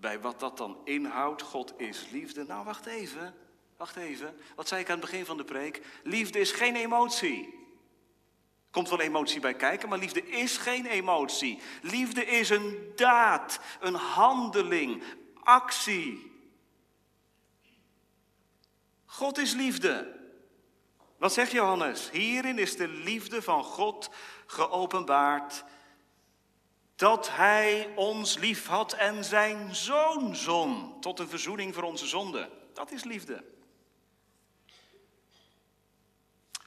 bij 0.00 0.20
wat 0.20 0.40
dat 0.40 0.56
dan 0.56 0.80
inhoudt. 0.84 1.42
God 1.42 1.74
is 1.76 2.08
liefde. 2.10 2.44
Nou, 2.44 2.64
wacht 2.64 2.86
even. 2.86 3.34
Wacht 3.76 3.96
even. 3.96 4.36
Wat 4.54 4.68
zei 4.68 4.80
ik 4.80 4.90
aan 4.90 5.00
het 5.00 5.10
begin 5.10 5.24
van 5.24 5.36
de 5.36 5.44
preek? 5.44 5.82
Liefde 6.02 6.38
is 6.38 6.52
geen 6.52 6.76
emotie. 6.76 7.60
Komt 8.70 8.88
wel 8.88 9.00
emotie 9.00 9.40
bij 9.40 9.54
kijken, 9.54 9.88
maar 9.88 9.98
liefde 9.98 10.26
is 10.26 10.56
geen 10.56 10.86
emotie. 10.86 11.60
Liefde 11.82 12.24
is 12.24 12.50
een 12.50 12.92
daad, 12.96 13.60
een 13.80 13.94
handeling, 13.94 15.02
actie. 15.42 16.32
God 19.04 19.38
is 19.38 19.52
liefde. 19.52 20.21
Wat 21.22 21.32
zegt 21.32 21.52
Johannes? 21.52 22.10
Hierin 22.10 22.58
is 22.58 22.76
de 22.76 22.88
liefde 22.88 23.42
van 23.42 23.64
God 23.64 24.10
geopenbaard. 24.46 25.64
Dat 26.94 27.28
Hij 27.28 27.92
ons 27.96 28.38
lief 28.38 28.66
had 28.66 28.92
en 28.92 29.24
zijn 29.24 29.74
zoon 29.74 30.36
zon 30.36 31.00
tot 31.00 31.18
een 31.18 31.28
verzoening 31.28 31.74
voor 31.74 31.82
onze 31.82 32.06
zonden. 32.06 32.50
Dat 32.72 32.90
is 32.90 33.04
liefde. 33.04 33.44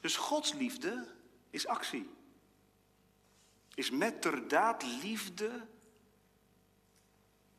Dus 0.02 0.16
Gods 0.16 0.54
liefde 0.54 1.08
is 1.50 1.68
actie. 1.68 2.10
Is 3.74 3.92
met 3.92 4.22
ter 4.22 4.48
daad 4.48 4.84
liefde 5.02 5.68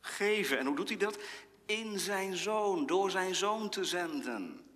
geven. 0.01 0.59
En 0.59 0.65
hoe 0.65 0.75
doet 0.75 0.89
hij 0.89 0.97
dat? 0.97 1.17
In 1.65 1.99
zijn 1.99 2.35
zoon, 2.35 2.85
door 2.85 3.11
zijn 3.11 3.35
zoon 3.35 3.69
te 3.69 3.83
zenden. 3.85 4.66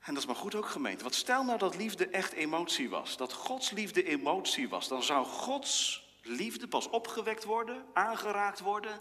En 0.00 0.14
dat 0.14 0.22
is 0.22 0.26
maar 0.26 0.36
goed 0.36 0.54
ook 0.54 0.66
gemeente. 0.66 1.02
Want 1.02 1.14
stel 1.14 1.44
nou 1.44 1.58
dat 1.58 1.76
liefde 1.76 2.08
echt 2.08 2.32
emotie 2.32 2.90
was. 2.90 3.16
Dat 3.16 3.32
Gods 3.32 3.70
liefde 3.70 4.04
emotie 4.04 4.68
was. 4.68 4.88
Dan 4.88 5.02
zou 5.02 5.26
Gods 5.26 6.04
liefde 6.22 6.68
pas 6.68 6.88
opgewekt 6.88 7.44
worden, 7.44 7.86
aangeraakt 7.92 8.60
worden. 8.60 9.00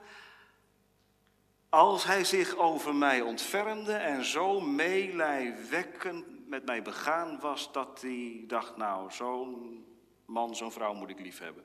Als 1.69 2.03
hij 2.03 2.23
zich 2.23 2.55
over 2.55 2.95
mij 2.95 3.21
ontfermde 3.21 3.93
en 3.93 4.25
zo 4.25 4.59
meelijwekkend 4.59 6.47
met 6.49 6.65
mij 6.65 6.81
begaan 6.81 7.39
was. 7.39 7.71
Dat 7.71 8.01
hij 8.01 8.43
dacht, 8.47 8.77
nou 8.77 9.11
zo'n 9.11 9.85
man, 10.25 10.55
zo'n 10.55 10.71
vrouw 10.71 10.93
moet 10.93 11.09
ik 11.09 11.19
lief 11.19 11.39
hebben. 11.39 11.63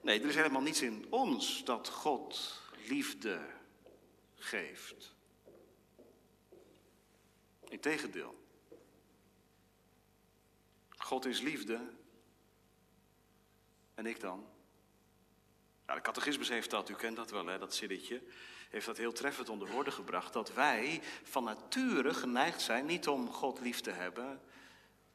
Nee, 0.00 0.20
er 0.20 0.28
is 0.28 0.34
helemaal 0.34 0.62
niets 0.62 0.82
in 0.82 1.06
ons 1.10 1.64
dat 1.64 1.88
God 1.88 2.60
liefde 2.88 3.40
geeft. 4.34 5.15
Integendeel. 7.68 8.44
God 10.96 11.26
is 11.26 11.40
liefde. 11.40 11.80
En 13.94 14.06
ik 14.06 14.20
dan? 14.20 14.46
Nou, 15.86 15.98
de 15.98 16.04
catechismus 16.04 16.48
heeft 16.48 16.70
dat, 16.70 16.88
u 16.88 16.94
kent 16.94 17.16
dat 17.16 17.30
wel, 17.30 17.46
hè, 17.46 17.58
dat 17.58 17.74
zinnetje. 17.74 18.22
Heeft 18.70 18.86
dat 18.86 18.96
heel 18.96 19.12
treffend 19.12 19.48
onder 19.48 19.70
woorden 19.70 19.92
gebracht. 19.92 20.32
Dat 20.32 20.52
wij 20.52 21.02
van 21.22 21.44
nature 21.44 22.14
geneigd 22.14 22.62
zijn 22.62 22.86
niet 22.86 23.08
om 23.08 23.32
God 23.32 23.60
lief 23.60 23.80
te 23.80 23.90
hebben. 23.90 24.40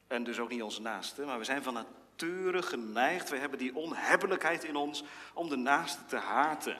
En 0.07 0.23
dus 0.23 0.39
ook 0.39 0.49
niet 0.49 0.61
onze 0.61 0.81
naaste. 0.81 1.25
Maar 1.25 1.37
we 1.37 1.43
zijn 1.43 1.63
van 1.63 1.73
nature 1.73 2.61
geneigd. 2.61 3.29
We 3.29 3.37
hebben 3.37 3.59
die 3.59 3.75
onhebbelijkheid 3.75 4.63
in 4.63 4.75
ons 4.75 5.03
om 5.33 5.49
de 5.49 5.55
naaste 5.55 6.05
te 6.05 6.17
haten. 6.17 6.79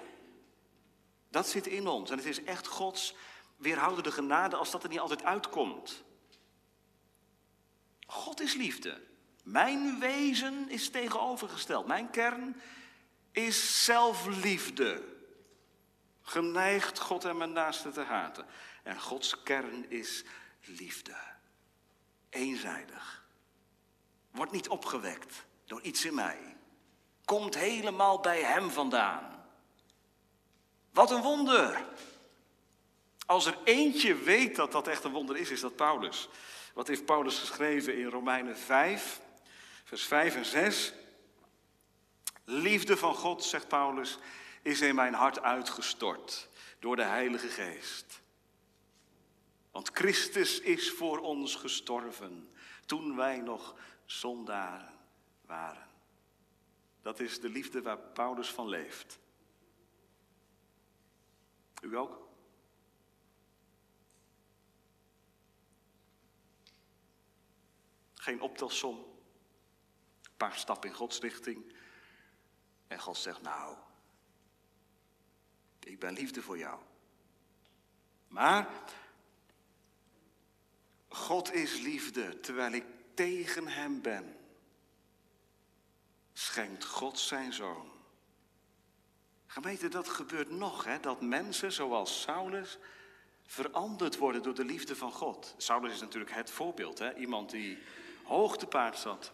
Dat 1.29 1.47
zit 1.47 1.67
in 1.67 1.87
ons. 1.87 2.09
En 2.09 2.17
het 2.17 2.25
is 2.25 2.43
echt 2.43 2.67
Gods 2.67 3.15
weerhouden 3.62 4.03
de 4.03 4.12
genade 4.12 4.56
als 4.56 4.72
dat 4.72 4.84
er 4.84 4.89
niet 4.89 5.00
altijd 5.00 5.24
uitkomt. 5.24 6.03
God 8.06 8.41
is 8.41 8.53
liefde. 8.53 9.01
Mijn 9.44 10.00
wezen 10.00 10.70
is 10.70 10.89
tegenovergesteld. 10.89 11.88
Mijn 11.88 12.10
kern 12.10 12.62
is 13.32 13.86
zelfliefde. 13.86 15.03
Geneigd 16.22 17.00
God 17.00 17.25
en 17.25 17.38
mijn 17.38 17.53
naaste 17.53 17.91
te 17.91 18.01
haten. 18.01 18.46
En 18.84 19.00
Gods 19.00 19.44
kern 19.44 19.89
is 19.89 20.24
liefde. 20.62 21.15
Eenzijdig. 22.30 23.25
Wordt 24.32 24.51
niet 24.51 24.70
opgewekt 24.70 25.46
door 25.65 25.82
iets 25.82 26.06
in 26.06 26.15
mij. 26.15 26.58
Komt 27.25 27.56
helemaal 27.56 28.20
bij 28.20 28.41
Hem 28.41 28.70
vandaan. 28.70 29.46
Wat 30.91 31.12
een 31.12 31.22
wonder. 31.22 31.86
Als 33.25 33.45
er 33.45 33.57
eentje 33.63 34.15
weet 34.15 34.55
dat 34.55 34.71
dat 34.71 34.87
echt 34.87 35.03
een 35.03 35.11
wonder 35.11 35.37
is, 35.37 35.49
is 35.49 35.61
dat 35.61 35.75
Paulus. 35.75 36.29
Wat 36.73 36.87
heeft 36.87 37.05
Paulus 37.05 37.39
geschreven 37.39 37.97
in 37.97 38.05
Romeinen 38.05 38.57
5, 38.57 39.21
vers 39.83 40.03
5 40.03 40.35
en 40.35 40.45
6? 40.45 40.93
Liefde 42.45 42.97
van 42.97 43.15
God, 43.15 43.43
zegt 43.43 43.67
Paulus, 43.67 44.17
is 44.61 44.81
in 44.81 44.95
mijn 44.95 45.13
hart 45.13 45.41
uitgestort 45.41 46.49
door 46.79 46.95
de 46.95 47.03
Heilige 47.03 47.47
Geest. 47.47 48.21
Want 49.71 49.89
Christus 49.93 50.59
is 50.59 50.91
voor 50.91 51.19
ons 51.19 51.55
gestorven 51.55 52.53
toen 52.85 53.15
wij 53.15 53.39
nog 53.39 53.75
zondaren 54.05 54.93
waren. 55.45 55.87
Dat 57.01 57.19
is 57.19 57.39
de 57.39 57.49
liefde 57.49 57.81
waar 57.81 57.97
Paulus 57.97 58.49
van 58.49 58.67
leeft. 58.67 59.19
U 61.81 61.97
ook? 61.97 62.29
Geen 68.21 68.41
optelsom. 68.41 68.97
Een 68.97 70.37
paar 70.37 70.55
stappen 70.55 70.89
in 70.89 70.95
Gods 70.95 71.19
richting. 71.19 71.75
En 72.87 72.99
God 72.99 73.17
zegt, 73.17 73.41
nou, 73.41 73.77
ik 75.79 75.99
ben 75.99 76.13
liefde 76.13 76.41
voor 76.41 76.57
jou. 76.57 76.79
Maar 78.27 78.69
God 81.07 81.53
is 81.53 81.79
liefde 81.79 82.39
terwijl 82.39 82.71
ik 82.71 82.85
tegen 83.13 83.67
hem 83.67 84.01
ben. 84.01 84.37
Schenkt 86.33 86.85
God 86.85 87.19
zijn 87.19 87.53
zoon. 87.53 87.91
Gemeente, 89.45 89.87
dat 89.87 90.09
gebeurt 90.09 90.49
nog, 90.49 90.83
hè? 90.83 90.99
dat 90.99 91.21
mensen 91.21 91.71
zoals 91.71 92.21
Saulus 92.21 92.77
veranderd 93.45 94.17
worden 94.17 94.43
door 94.43 94.55
de 94.55 94.65
liefde 94.65 94.95
van 94.95 95.11
God. 95.11 95.53
Saulus 95.57 95.93
is 95.93 96.01
natuurlijk 96.01 96.33
het 96.33 96.51
voorbeeld, 96.51 96.99
hè? 96.99 97.15
iemand 97.15 97.49
die 97.49 97.77
hoog 98.31 98.57
te 98.57 98.91
zat. 98.93 99.31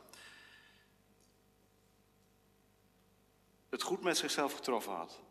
Het 3.70 3.82
goed 3.82 4.02
met 4.02 4.18
zichzelf 4.18 4.54
getroffen 4.54 4.94
had. 4.94 5.22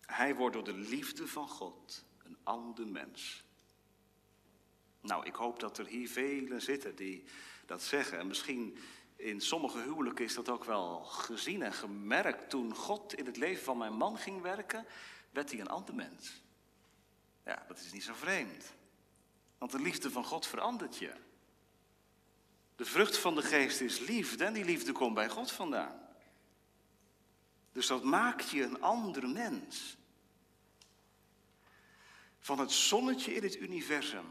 Hij 0.00 0.34
wordt 0.34 0.54
door 0.54 0.64
de 0.64 0.74
liefde 0.74 1.26
van 1.26 1.48
God 1.48 2.04
een 2.24 2.38
ander 2.42 2.86
mens. 2.86 3.44
Nou, 5.00 5.26
ik 5.26 5.34
hoop 5.34 5.60
dat 5.60 5.78
er 5.78 5.86
hier 5.86 6.08
velen 6.08 6.62
zitten 6.62 6.96
die 6.96 7.24
dat 7.66 7.82
zeggen. 7.82 8.18
En 8.18 8.26
misschien 8.26 8.78
in 9.16 9.40
sommige 9.40 9.78
huwelijken 9.78 10.24
is 10.24 10.34
dat 10.34 10.48
ook 10.48 10.64
wel 10.64 11.04
gezien 11.04 11.62
en 11.62 11.72
gemerkt. 11.72 12.50
Toen 12.50 12.74
God 12.74 13.14
in 13.14 13.26
het 13.26 13.36
leven 13.36 13.64
van 13.64 13.78
mijn 13.78 13.94
man 13.94 14.18
ging 14.18 14.42
werken, 14.42 14.86
werd 15.30 15.50
hij 15.50 15.60
een 15.60 15.68
ander 15.68 15.94
mens. 15.94 16.42
Ja, 17.44 17.64
dat 17.68 17.78
is 17.78 17.92
niet 17.92 18.04
zo 18.04 18.14
vreemd. 18.14 18.78
Want 19.60 19.72
de 19.72 19.80
liefde 19.80 20.10
van 20.10 20.24
God 20.24 20.46
verandert 20.46 20.96
je. 20.96 21.12
De 22.76 22.84
vrucht 22.84 23.18
van 23.18 23.34
de 23.34 23.42
geest 23.42 23.80
is 23.80 23.98
liefde 23.98 24.44
en 24.44 24.52
die 24.52 24.64
liefde 24.64 24.92
komt 24.92 25.14
bij 25.14 25.28
God 25.28 25.52
vandaan. 25.52 26.00
Dus 27.72 27.86
dat 27.86 28.02
maakt 28.02 28.50
je 28.50 28.62
een 28.62 28.82
andere 28.82 29.26
mens. 29.26 29.96
Van 32.38 32.58
het 32.58 32.72
zonnetje 32.72 33.34
in 33.34 33.42
het 33.42 33.56
universum 33.56 34.26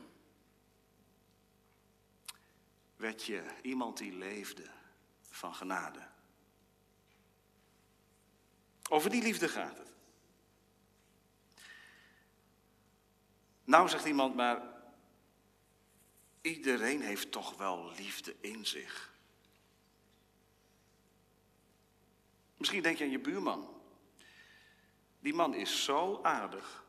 werd 2.95 3.25
je 3.25 3.43
iemand 3.61 3.97
die 3.97 4.13
leefde 4.13 4.69
van 5.29 5.55
genade. 5.55 6.07
Over 8.89 9.09
die 9.09 9.23
liefde 9.23 9.49
gaat 9.49 9.77
het. 9.77 9.91
Nou 13.63 13.89
zegt 13.89 14.05
iemand, 14.05 14.35
maar 14.35 14.77
Iedereen 16.41 17.01
heeft 17.01 17.31
toch 17.31 17.57
wel 17.57 17.91
liefde 17.97 18.35
in 18.39 18.65
zich. 18.65 19.13
Misschien 22.57 22.81
denk 22.81 22.97
je 22.97 23.03
aan 23.03 23.09
je 23.11 23.19
buurman. 23.19 23.81
Die 25.19 25.33
man 25.33 25.53
is 25.53 25.83
zo 25.83 26.19
aardig. 26.23 26.83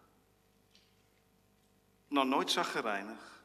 Nog 2.09 2.25
nooit 2.25 2.51
zaggerijnig. 2.51 3.45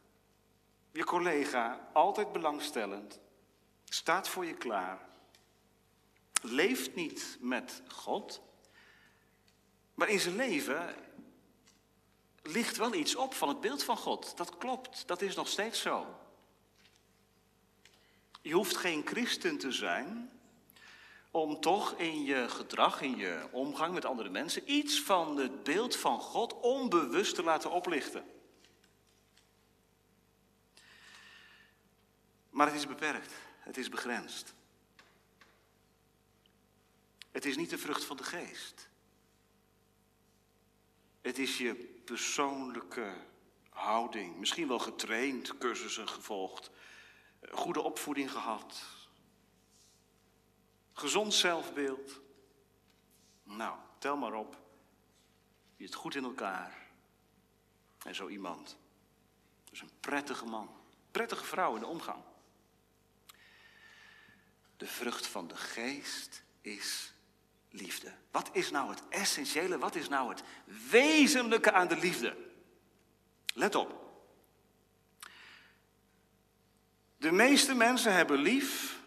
Je 0.92 1.04
collega, 1.04 1.90
altijd 1.94 2.32
belangstellend. 2.32 3.20
Staat 3.84 4.28
voor 4.28 4.46
je 4.46 4.54
klaar. 4.54 5.10
Leeft 6.42 6.96
niet 6.96 7.38
met 7.40 7.82
God. 7.88 8.42
Maar 9.94 10.10
in 10.10 10.20
zijn 10.20 10.36
leven 10.36 10.96
ligt 12.48 12.78
wel 12.78 12.94
iets 12.94 13.16
op 13.16 13.34
van 13.34 13.48
het 13.48 13.62
beeld 13.62 13.84
van 13.84 13.98
God. 13.98 14.38
Dat 14.38 14.58
klopt, 14.58 15.08
dat 15.08 15.22
is 15.22 15.36
nog 15.36 15.48
steeds 15.48 15.82
zo. 15.82 16.20
Je 18.42 18.54
hoeft 18.54 18.78
geen 18.78 19.02
christen 19.06 19.58
te 19.58 19.72
zijn 19.72 20.32
om 21.32 21.62
toch 21.62 21.94
in 21.94 22.24
je 22.24 22.50
gedrag, 22.50 23.02
in 23.02 23.18
je 23.18 23.48
omgang 23.52 23.94
met 23.94 24.06
andere 24.06 24.30
mensen, 24.30 24.72
iets 24.72 25.02
van 25.02 25.38
het 25.38 25.64
beeld 25.64 25.96
van 25.96 26.20
God 26.20 26.60
onbewust 26.60 27.36
te 27.36 27.44
laten 27.44 27.72
oplichten. 27.72 28.26
Maar 32.50 32.68
het 32.68 32.76
is 32.76 32.88
beperkt, 32.88 33.34
het 33.60 33.78
is 33.78 33.90
begrensd. 33.90 34.54
Het 37.32 37.46
is 37.46 37.58
niet 37.58 37.70
de 37.70 37.78
vrucht 37.78 38.04
van 38.04 38.18
de 38.18 38.24
geest. 38.24 38.90
Het 41.22 41.38
is 41.38 41.58
je 41.58 41.95
persoonlijke 42.06 43.14
houding, 43.70 44.36
misschien 44.38 44.68
wel 44.68 44.80
getraind, 44.80 45.58
cursussen 45.58 46.08
gevolgd, 46.08 46.72
goede 47.52 47.82
opvoeding 47.82 48.32
gehad, 48.32 48.84
gezond 50.94 51.34
zelfbeeld. 51.34 52.20
Nou, 53.44 53.78
tel 53.98 54.18
maar 54.18 54.34
op. 54.34 54.64
Je 55.76 55.86
het 55.86 55.96
goed 55.96 56.16
in 56.16 56.24
elkaar. 56.24 56.88
En 58.04 58.16
zo 58.16 58.28
iemand. 58.28 58.78
Dus 59.70 59.82
een 59.82 60.00
prettige 60.00 60.46
man, 60.46 60.70
prettige 61.12 61.46
vrouw 61.46 61.74
in 61.76 61.80
de 61.80 61.88
omgang. 61.88 62.24
De 64.78 64.88
vrucht 64.88 65.28
van 65.28 65.48
de 65.48 65.56
geest 65.56 66.44
is 66.62 67.14
liefde. 67.76 68.14
Wat 68.32 68.50
is 68.52 68.72
nou 68.72 68.90
het 68.90 69.02
essentiële, 69.10 69.78
wat 69.78 69.96
is 69.96 70.10
nou 70.10 70.30
het 70.30 70.44
wezenlijke 70.90 71.72
aan 71.72 71.88
de 71.88 71.98
liefde? 71.98 72.38
Let 73.54 73.76
op. 73.76 74.04
De 77.18 77.32
meeste 77.32 77.74
mensen 77.74 78.14
hebben 78.14 78.38
lief, 78.38 79.00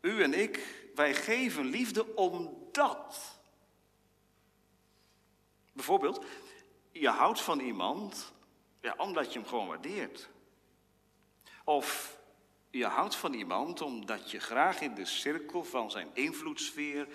u 0.00 0.22
en 0.22 0.34
ik, 0.34 0.88
wij 0.94 1.14
geven 1.14 1.64
liefde 1.64 2.14
omdat. 2.14 3.38
Bijvoorbeeld, 5.72 6.24
je 6.92 7.08
houdt 7.08 7.40
van 7.40 7.60
iemand 7.60 8.32
ja, 8.80 8.94
omdat 8.96 9.32
je 9.32 9.38
hem 9.38 9.48
gewoon 9.48 9.66
waardeert. 9.66 10.28
Of 11.64 12.18
je 12.70 12.86
houdt 12.86 13.16
van 13.16 13.32
iemand 13.32 13.80
omdat 13.80 14.30
je 14.30 14.40
graag 14.40 14.80
in 14.80 14.94
de 14.94 15.04
cirkel 15.04 15.64
van 15.64 15.90
zijn 15.90 16.08
invloedssfeer 16.12 17.08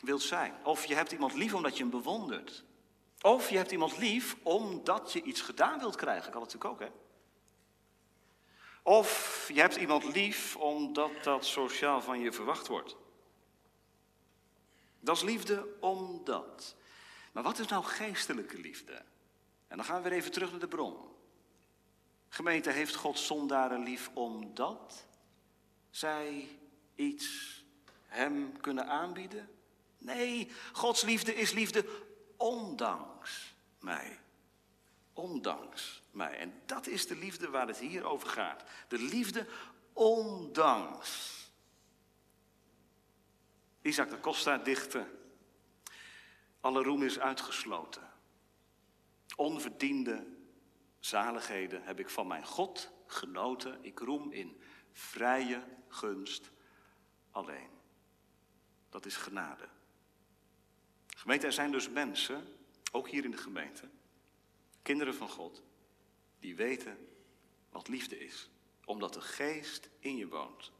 wilt 0.00 0.22
zijn. 0.22 0.54
Of 0.62 0.84
je 0.84 0.94
hebt 0.94 1.12
iemand 1.12 1.34
lief 1.34 1.54
omdat 1.54 1.76
je 1.76 1.82
hem 1.82 1.90
bewondert. 1.90 2.64
Of 3.20 3.50
je 3.50 3.56
hebt 3.56 3.70
iemand 3.70 3.98
lief 3.98 4.36
omdat 4.42 5.12
je 5.12 5.22
iets 5.22 5.40
gedaan 5.40 5.78
wilt 5.78 5.96
krijgen. 5.96 6.30
Kan 6.30 6.40
natuurlijk 6.40 6.72
ook, 6.72 6.80
hè? 6.80 6.90
Of 8.82 9.44
je 9.52 9.60
hebt 9.60 9.76
iemand 9.76 10.04
lief 10.04 10.56
omdat 10.56 11.10
dat 11.22 11.44
sociaal 11.44 12.02
van 12.02 12.20
je 12.20 12.32
verwacht 12.32 12.66
wordt. 12.66 12.96
Dat 15.00 15.16
is 15.16 15.22
liefde 15.22 15.66
omdat. 15.80 16.76
Maar 17.32 17.42
wat 17.42 17.58
is 17.58 17.66
nou 17.66 17.84
geestelijke 17.84 18.58
liefde? 18.58 18.92
En 19.68 19.76
dan 19.76 19.84
gaan 19.84 20.02
we 20.02 20.08
weer 20.08 20.18
even 20.18 20.32
terug 20.32 20.50
naar 20.50 20.60
de 20.60 20.68
bron. 20.68 20.96
Gemeente 22.28 22.70
heeft 22.70 22.94
God 22.94 23.18
zondaren 23.18 23.82
lief 23.82 24.10
omdat 24.14 25.06
zij 25.90 26.48
iets 26.94 27.64
hem 28.06 28.60
kunnen 28.60 28.86
aanbieden? 28.86 29.55
Nee, 30.06 30.50
Gods 30.72 31.02
liefde 31.02 31.34
is 31.34 31.52
liefde 31.52 31.84
ondanks 32.36 33.54
mij. 33.80 34.18
Ondanks 35.12 36.02
mij. 36.10 36.38
En 36.38 36.62
dat 36.66 36.86
is 36.86 37.06
de 37.06 37.16
liefde 37.16 37.50
waar 37.50 37.66
het 37.66 37.78
hier 37.78 38.04
over 38.04 38.28
gaat. 38.28 38.64
De 38.88 38.98
liefde 38.98 39.46
ondanks. 39.92 41.34
Isaac 43.82 44.10
de 44.10 44.20
Costa 44.20 44.58
dichtte. 44.58 45.06
Alle 46.60 46.82
roem 46.82 47.02
is 47.02 47.18
uitgesloten. 47.18 48.10
Onverdiende 49.36 50.26
zaligheden 50.98 51.82
heb 51.82 52.00
ik 52.00 52.10
van 52.10 52.26
mijn 52.26 52.44
God 52.46 52.90
genoten. 53.06 53.84
Ik 53.84 53.98
roem 53.98 54.32
in 54.32 54.60
vrije 54.92 55.62
gunst 55.88 56.50
alleen. 57.30 57.70
Dat 58.90 59.06
is 59.06 59.16
genade. 59.16 59.68
Gemeente, 61.26 61.46
er 61.46 61.52
zijn 61.52 61.70
dus 61.70 61.88
mensen, 61.88 62.56
ook 62.92 63.08
hier 63.08 63.24
in 63.24 63.30
de 63.30 63.36
gemeente, 63.36 63.88
kinderen 64.82 65.14
van 65.14 65.28
God, 65.28 65.62
die 66.40 66.56
weten 66.56 67.08
wat 67.70 67.88
liefde 67.88 68.18
is, 68.18 68.48
omdat 68.84 69.14
de 69.14 69.20
geest 69.20 69.88
in 69.98 70.16
je 70.16 70.28
woont. 70.28 70.72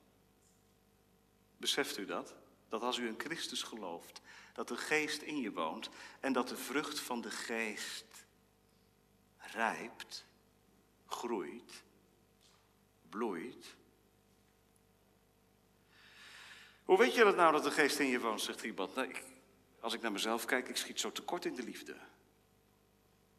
Beseft 1.56 1.98
u 1.98 2.04
dat? 2.04 2.34
Dat 2.68 2.82
als 2.82 2.98
u 2.98 3.06
in 3.06 3.18
Christus 3.18 3.62
gelooft, 3.62 4.20
dat 4.52 4.68
de 4.68 4.76
geest 4.76 5.22
in 5.22 5.40
je 5.40 5.52
woont 5.52 5.88
en 6.20 6.32
dat 6.32 6.48
de 6.48 6.56
vrucht 6.56 7.00
van 7.00 7.20
de 7.20 7.30
geest 7.30 8.26
rijpt, 9.38 10.24
groeit, 11.06 11.82
bloeit. 13.08 13.74
Hoe 16.84 16.98
weet 16.98 17.14
je 17.14 17.24
dat 17.24 17.36
nou 17.36 17.52
dat 17.52 17.64
de 17.64 17.70
geest 17.70 17.98
in 17.98 18.06
je 18.06 18.20
woont, 18.20 18.40
zegt 18.40 18.62
iemand? 18.62 18.94
Nou, 18.94 19.08
ik, 19.08 19.24
als 19.86 19.94
ik 19.94 20.02
naar 20.02 20.12
mezelf 20.12 20.44
kijk, 20.44 20.68
ik 20.68 20.76
schiet 20.76 21.00
zo 21.00 21.12
tekort 21.12 21.44
in 21.44 21.54
de 21.54 21.62
liefde. 21.62 21.96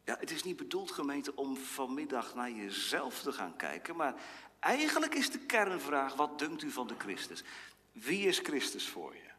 Ja, 0.04 0.16
het 0.18 0.30
is 0.30 0.42
niet 0.42 0.56
bedoeld, 0.56 0.90
gemeente, 0.90 1.36
om 1.36 1.56
vanmiddag 1.56 2.34
naar 2.34 2.50
jezelf 2.50 3.22
te 3.22 3.32
gaan 3.32 3.56
kijken, 3.56 3.96
maar 3.96 4.14
eigenlijk 4.58 5.14
is 5.14 5.30
de 5.30 5.38
kernvraag, 5.38 6.14
wat 6.14 6.38
dunkt 6.38 6.62
u 6.62 6.70
van 6.70 6.86
de 6.86 6.94
Christus? 6.98 7.42
Wie 7.92 8.26
is 8.26 8.38
Christus 8.38 8.88
voor 8.88 9.14
je? 9.14 9.30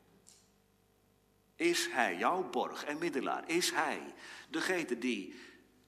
Is 1.56 1.91
Hij 1.91 2.17
jouw 2.17 2.50
borg 2.50 2.84
en 2.84 2.98
middelaar? 2.98 3.50
Is 3.50 3.72
Hij 3.72 4.13
degene 4.50 4.98
die, 4.98 5.39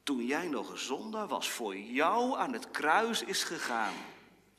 toen 0.03 0.25
jij 0.25 0.47
nog 0.47 0.69
een 0.69 0.77
zondaar 0.77 1.27
was, 1.27 1.49
voor 1.49 1.77
jou 1.77 2.37
aan 2.37 2.53
het 2.53 2.71
kruis 2.71 3.23
is 3.23 3.43
gegaan? 3.43 3.93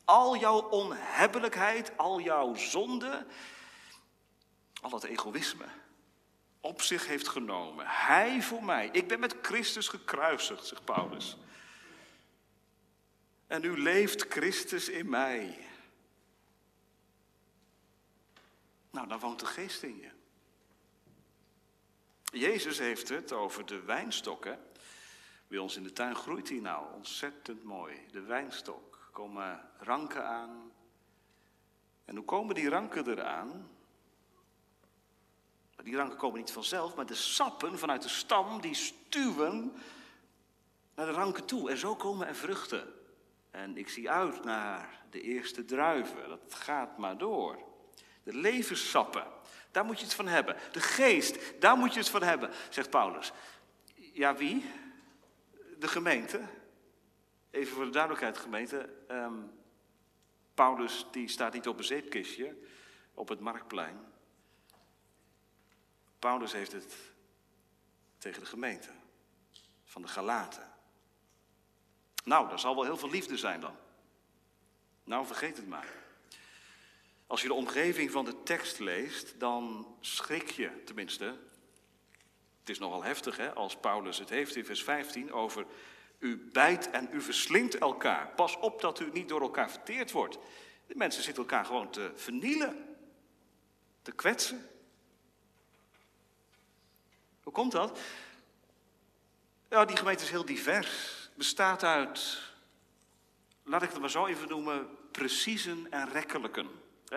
Al 0.05 0.37
jouw 0.37 0.61
onhebbelijkheid, 0.61 1.99
al 1.99 2.21
jouw 2.21 2.55
zonde, 2.55 3.27
al 4.81 4.91
dat 4.91 5.05
egoïsme, 5.05 5.67
op 6.63 6.83
zich 6.83 7.07
heeft 7.07 7.29
genomen. 7.29 7.87
Hij 7.87 8.43
voor 8.43 8.65
mij. 8.65 8.89
Ik 8.93 9.09
ben 9.09 9.21
met 9.21 9.37
Christus 9.43 9.89
gekruisigd, 9.89 10.67
zegt 10.67 10.85
Paulus. 10.85 11.37
En 13.47 13.61
nu 13.61 13.79
leeft 13.79 14.27
Christus 14.29 14.89
in 14.89 15.09
mij. 15.09 15.59
Nou, 18.91 19.09
dan 19.09 19.19
woont 19.19 19.41
de 19.41 19.47
geest 19.47 19.83
in 19.83 19.99
je. 19.99 20.11
Jezus 22.25 22.79
heeft 22.79 23.09
het 23.09 23.33
over 23.33 23.67
de 23.67 23.81
wijnstokken. 23.81 24.59
Bij 25.49 25.59
ons 25.59 25.77
in 25.77 25.83
de 25.83 25.93
tuin 25.93 26.17
groeit 26.17 26.47
die 26.47 26.61
nou 26.61 26.95
ontzettend 26.95 27.63
mooi. 27.63 28.07
De 28.11 28.21
wijnstok. 28.21 29.09
Komen 29.13 29.71
ranken 29.79 30.27
aan. 30.27 30.73
En 32.05 32.17
hoe 32.17 32.25
komen 32.25 32.55
die 32.55 32.69
ranken 32.69 33.09
eraan? 33.09 33.71
Die 35.83 35.97
ranken 35.97 36.19
komen 36.19 36.39
niet 36.39 36.51
vanzelf, 36.51 36.95
maar 36.95 37.07
de 37.07 37.15
sappen 37.15 37.79
vanuit 37.79 38.03
de 38.03 38.09
stam 38.09 38.61
die 38.61 38.75
stuwen 38.75 39.73
naar 40.95 41.07
de 41.07 41.13
ranken 41.13 41.45
toe. 41.45 41.71
En 41.71 41.77
zo 41.77 41.97
komen 41.97 42.27
er 42.27 42.35
vruchten. 42.35 42.93
En 43.51 43.77
ik 43.77 43.89
zie 43.89 44.11
uit 44.11 44.45
naar 44.45 45.03
de 45.11 45.21
eerste 45.21 45.65
druiven. 45.65 46.29
Dat 46.29 46.55
gaat 46.55 46.99
maar 46.99 47.19
door. 47.19 47.59
De 48.23 48.35
levenssappen, 48.35 49.27
daar 49.71 49.85
moet 49.85 49.99
je 49.99 50.05
het 50.05 50.15
van 50.15 50.27
hebben. 50.27 50.57
De 50.73 50.81
geest, 50.81 51.61
daar 51.61 51.77
moet 51.77 51.93
je 51.93 51.99
het 51.99 52.09
van 52.09 52.23
hebben, 52.23 52.51
zegt 52.71 52.91
Paulus. 52.91 53.33
Ja, 53.95 54.37
wie? 54.37 54.71
De 55.79 55.89
gemeente. 55.89 56.41
Even 57.51 57.75
voor 57.75 57.85
de 57.85 57.91
duidelijkheid, 57.91 58.39
gemeente. 58.39 58.89
Um, 59.11 59.51
Paulus 60.55 61.07
die 61.11 61.29
staat 61.29 61.53
niet 61.53 61.69
op 61.69 61.79
een 61.79 61.85
zeepkistje 61.85 62.57
op 63.15 63.29
het 63.29 63.41
marktplein. 63.41 64.12
Paulus 66.23 66.53
heeft 66.53 66.73
het 66.73 66.95
tegen 68.19 68.41
de 68.41 68.47
gemeente 68.47 68.89
van 69.85 70.03
de 70.03 70.09
Galaten. 70.09 70.71
Nou, 72.25 72.49
daar 72.49 72.59
zal 72.59 72.75
wel 72.75 72.85
heel 72.85 72.97
veel 72.97 73.11
liefde 73.11 73.37
zijn 73.37 73.61
dan. 73.61 73.77
Nou, 75.05 75.27
vergeet 75.27 75.57
het 75.57 75.69
maar. 75.69 75.89
Als 77.27 77.43
je 77.43 77.49
de 77.49 77.55
omgeving 77.55 78.11
van 78.11 78.25
de 78.25 78.43
tekst 78.43 78.79
leest, 78.79 79.41
dan 79.41 79.87
schrik 80.01 80.51
je 80.51 80.83
tenminste. 80.85 81.25
Het 82.61 82.69
is 82.69 82.79
nogal 82.79 83.03
heftig 83.03 83.37
hè, 83.37 83.55
als 83.55 83.77
Paulus 83.77 84.19
het 84.19 84.29
heeft 84.29 84.57
in 84.57 84.65
vers 84.65 84.83
15 84.83 85.33
over 85.33 85.67
u 86.19 86.37
bijt 86.53 86.91
en 86.91 87.09
u 87.13 87.21
verslindt 87.21 87.79
elkaar. 87.79 88.29
Pas 88.29 88.59
op 88.59 88.81
dat 88.81 89.01
u 89.01 89.11
niet 89.13 89.29
door 89.29 89.41
elkaar 89.41 89.71
verteerd 89.71 90.11
wordt. 90.11 90.39
De 90.87 90.95
mensen 90.97 91.23
zitten 91.23 91.43
elkaar 91.43 91.65
gewoon 91.65 91.91
te 91.91 92.13
vernielen, 92.15 92.97
te 94.03 94.13
kwetsen. 94.13 94.72
Hoe 97.43 97.53
komt 97.53 97.73
dat? 97.73 97.99
Ja, 99.69 99.85
die 99.85 99.97
gemeente 99.97 100.25
is 100.25 100.31
heel 100.31 100.45
divers. 100.45 101.31
Bestaat 101.35 101.85
uit, 101.85 102.43
laat 103.63 103.83
ik 103.83 103.91
het 103.91 104.01
maar 104.01 104.11
zo 104.11 104.27
even 104.27 104.49
noemen, 104.49 104.89
preciezen 105.11 105.87
en 105.91 106.09
rekkelijken. 106.09 106.69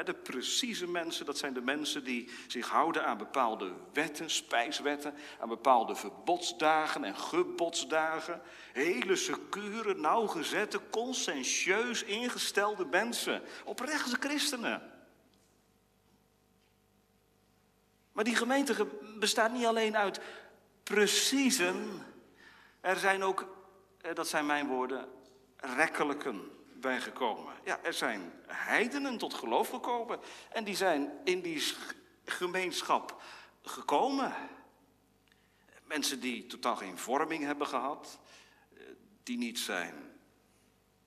De 0.04 0.14
precieze 0.14 0.88
mensen, 0.88 1.26
dat 1.26 1.38
zijn 1.38 1.54
de 1.54 1.62
mensen 1.62 2.04
die 2.04 2.30
zich 2.48 2.70
houden 2.70 3.06
aan 3.06 3.18
bepaalde 3.18 3.74
wetten, 3.94 4.30
spijswetten, 4.30 5.14
aan 5.40 5.50
bepaalde 5.50 5.96
verbodsdagen 5.96 7.04
en 7.04 7.18
gebodsdagen. 7.18 8.42
Hele 8.74 9.16
secure, 9.16 9.96
nauwgezette, 9.96 10.80
conscientieus 10.90 12.04
ingestelde 12.04 12.86
mensen, 12.86 13.42
oprechte 13.66 14.18
christenen. 14.20 14.95
Maar 18.16 18.24
die 18.24 18.36
gemeente 18.36 18.88
bestaat 19.20 19.52
niet 19.52 19.66
alleen 19.66 19.98
uit 19.98 20.20
preciezen, 20.84 22.04
er 22.82 22.98
zijn 22.98 23.24
ook, 23.24 23.48
eh, 24.02 24.14
dat 24.14 24.28
zijn 24.28 24.46
mijn 24.46 24.68
woorden, 24.68 25.08
rekkelijken 25.58 26.52
bijgekomen. 26.74 27.54
Ja, 27.64 27.80
er 27.84 27.94
zijn 27.94 28.34
heidenen 28.48 29.18
tot 29.18 29.34
geloof 29.34 29.70
gekomen 29.70 30.20
en 30.52 30.64
die 30.64 30.76
zijn 30.76 31.12
in 31.24 31.42
die 31.42 31.64
gemeenschap 32.26 33.22
gekomen. 33.62 34.34
Mensen 35.84 36.20
die 36.20 36.46
totaal 36.46 36.76
geen 36.76 36.98
vorming 36.98 37.44
hebben 37.44 37.68
gehad, 37.68 38.20
eh, 38.74 38.84
die 39.24 39.38
niet 39.38 39.60
zijn 39.60 39.94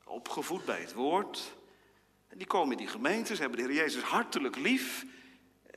opgevoed 0.04 0.64
bij 0.64 0.80
het 0.80 0.92
woord. 0.92 1.56
En 2.28 2.38
die 2.38 2.46
komen 2.46 2.72
in 2.72 2.78
die 2.78 2.88
gemeentes, 2.88 3.38
hebben 3.38 3.58
de 3.58 3.64
Heer 3.64 3.74
Jezus 3.74 4.02
hartelijk 4.02 4.56
lief. 4.56 5.04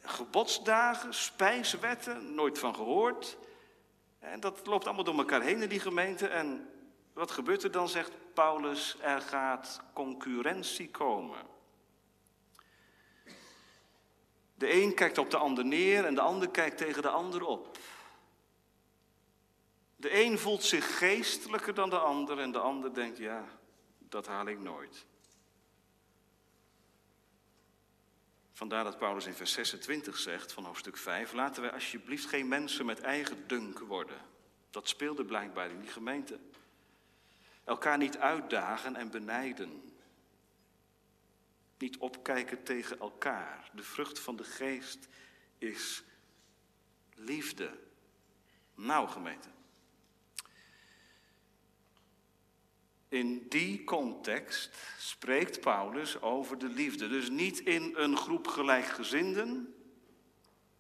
Gebodsdagen, 0.01 1.13
spijswetten, 1.13 2.33
nooit 2.33 2.59
van 2.59 2.75
gehoord. 2.75 3.37
Dat 4.39 4.65
loopt 4.65 4.85
allemaal 4.85 5.03
door 5.03 5.17
elkaar 5.17 5.41
heen 5.41 5.61
in 5.61 5.69
die 5.69 5.79
gemeente. 5.79 6.27
En 6.27 6.69
wat 7.13 7.31
gebeurt 7.31 7.63
er 7.63 7.71
dan, 7.71 7.89
zegt 7.89 8.11
Paulus, 8.33 8.97
er 9.01 9.21
gaat 9.21 9.81
concurrentie 9.93 10.89
komen. 10.89 11.39
De 14.55 14.73
een 14.73 14.93
kijkt 14.93 15.17
op 15.17 15.29
de 15.29 15.37
ander 15.37 15.65
neer 15.65 16.05
en 16.05 16.15
de 16.15 16.21
ander 16.21 16.49
kijkt 16.49 16.77
tegen 16.77 17.01
de 17.01 17.09
ander 17.09 17.45
op. 17.45 17.77
De 19.95 20.23
een 20.23 20.39
voelt 20.39 20.63
zich 20.63 20.97
geestelijker 20.97 21.73
dan 21.73 21.89
de 21.89 21.99
ander 21.99 22.39
en 22.39 22.51
de 22.51 22.59
ander 22.59 22.93
denkt, 22.93 23.17
ja, 23.17 23.45
dat 23.97 24.27
haal 24.27 24.45
ik 24.45 24.59
nooit. 24.59 25.05
Vandaar 28.53 28.83
dat 28.83 28.97
Paulus 28.97 29.25
in 29.25 29.33
vers 29.33 29.51
26 29.51 30.17
zegt 30.17 30.51
van 30.51 30.65
hoofdstuk 30.65 30.97
5, 30.97 31.33
laten 31.33 31.61
wij 31.61 31.71
alsjeblieft 31.71 32.25
geen 32.25 32.47
mensen 32.47 32.85
met 32.85 32.99
eigen 32.99 33.47
dunk 33.47 33.79
worden. 33.79 34.17
Dat 34.69 34.87
speelde 34.87 35.25
blijkbaar 35.25 35.69
in 35.69 35.79
die 35.79 35.89
gemeente. 35.89 36.39
Elkaar 37.63 37.97
niet 37.97 38.17
uitdagen 38.17 38.95
en 38.95 39.11
benijden. 39.11 39.93
Niet 41.77 41.97
opkijken 41.97 42.63
tegen 42.63 42.99
elkaar. 42.99 43.69
De 43.73 43.83
vrucht 43.83 44.19
van 44.19 44.35
de 44.35 44.43
geest 44.43 45.07
is 45.57 46.03
liefde. 47.15 47.79
Nou, 48.75 49.07
gemeente. 49.07 49.49
In 53.12 53.45
die 53.50 53.84
context 53.84 54.69
spreekt 54.97 55.62
Paulus 55.62 56.21
over 56.21 56.58
de 56.58 56.67
liefde. 56.67 57.08
Dus 57.08 57.30
niet 57.30 57.60
in 57.60 57.93
een 57.95 58.17
groep 58.17 58.47
gelijkgezinden, 58.47 59.74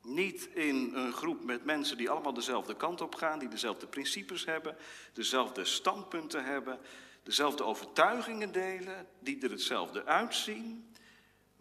niet 0.01 0.49
in 0.53 0.91
een 0.93 1.13
groep 1.13 1.43
met 1.43 1.65
mensen 1.65 1.97
die 1.97 2.09
allemaal 2.09 2.33
dezelfde 2.33 2.75
kant 2.75 3.01
op 3.01 3.15
gaan, 3.15 3.39
die 3.39 3.47
dezelfde 3.47 3.87
principes 3.87 4.45
hebben, 4.45 4.77
dezelfde 5.13 5.65
standpunten 5.65 6.43
hebben, 6.43 6.79
dezelfde 7.23 7.63
overtuigingen 7.63 8.51
delen, 8.51 9.07
die 9.19 9.43
er 9.43 9.51
hetzelfde 9.51 10.05
uitzien, 10.05 10.90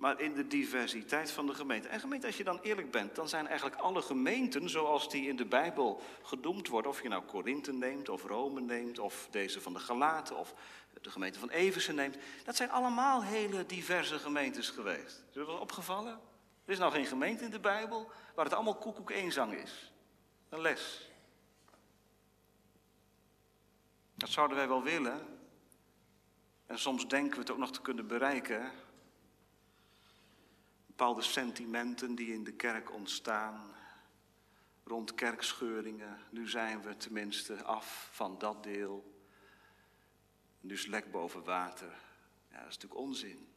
maar 0.00 0.20
in 0.20 0.34
de 0.34 0.46
diversiteit 0.46 1.30
van 1.30 1.46
de 1.46 1.54
gemeente. 1.54 1.88
En 1.88 2.00
gemeente, 2.00 2.26
als 2.26 2.36
je 2.36 2.44
dan 2.44 2.60
eerlijk 2.62 2.90
bent, 2.90 3.14
dan 3.14 3.28
zijn 3.28 3.46
eigenlijk 3.46 3.76
alle 3.76 4.02
gemeenten 4.02 4.70
zoals 4.70 5.10
die 5.10 5.28
in 5.28 5.36
de 5.36 5.44
Bijbel 5.44 6.02
genoemd 6.22 6.68
worden, 6.68 6.90
of 6.90 7.02
je 7.02 7.08
nou 7.08 7.22
Korinthe 7.22 7.72
neemt, 7.72 8.08
of 8.08 8.24
Rome 8.24 8.60
neemt, 8.60 8.98
of 8.98 9.28
deze 9.30 9.60
van 9.60 9.72
de 9.72 9.78
Galaten, 9.78 10.36
of 10.36 10.54
de 11.00 11.10
gemeente 11.10 11.38
van 11.38 11.50
Eversen 11.50 11.94
neemt, 11.94 12.16
dat 12.44 12.56
zijn 12.56 12.70
allemaal 12.70 13.22
hele 13.22 13.66
diverse 13.66 14.18
gemeentes 14.18 14.70
geweest. 14.70 15.24
Is 15.28 15.34
dat 15.34 15.60
opgevallen? 15.60 16.20
Er 16.64 16.72
is 16.72 16.78
nou 16.78 16.92
geen 16.92 17.06
gemeente 17.06 17.44
in 17.44 17.50
de 17.50 17.60
Bijbel 17.60 18.10
waar 18.34 18.44
het 18.44 18.54
allemaal 18.54 18.76
koekoek 18.76 19.10
eenzang 19.10 19.52
is. 19.52 19.92
Een 20.48 20.60
les. 20.60 21.10
Dat 24.14 24.28
zouden 24.28 24.56
wij 24.56 24.68
wel 24.68 24.82
willen. 24.82 25.38
En 26.66 26.78
soms 26.78 27.08
denken 27.08 27.34
we 27.34 27.40
het 27.40 27.50
ook 27.50 27.58
nog 27.58 27.72
te 27.72 27.80
kunnen 27.80 28.06
bereiken. 28.06 28.72
Bepaalde 31.00 31.22
sentimenten 31.22 32.14
die 32.14 32.32
in 32.32 32.44
de 32.44 32.52
kerk 32.52 32.92
ontstaan. 32.92 33.74
Rond 34.84 35.14
kerkscheuringen. 35.14 36.18
Nu 36.30 36.48
zijn 36.48 36.82
we 36.82 36.96
tenminste 36.96 37.62
af 37.62 38.08
van 38.12 38.38
dat 38.38 38.62
deel. 38.62 39.22
Nu 40.60 40.74
is 40.74 40.86
lek 40.86 41.10
boven 41.10 41.44
water. 41.44 41.94
Ja, 42.50 42.58
dat 42.58 42.68
is 42.68 42.74
natuurlijk 42.74 43.00
onzin. 43.00 43.48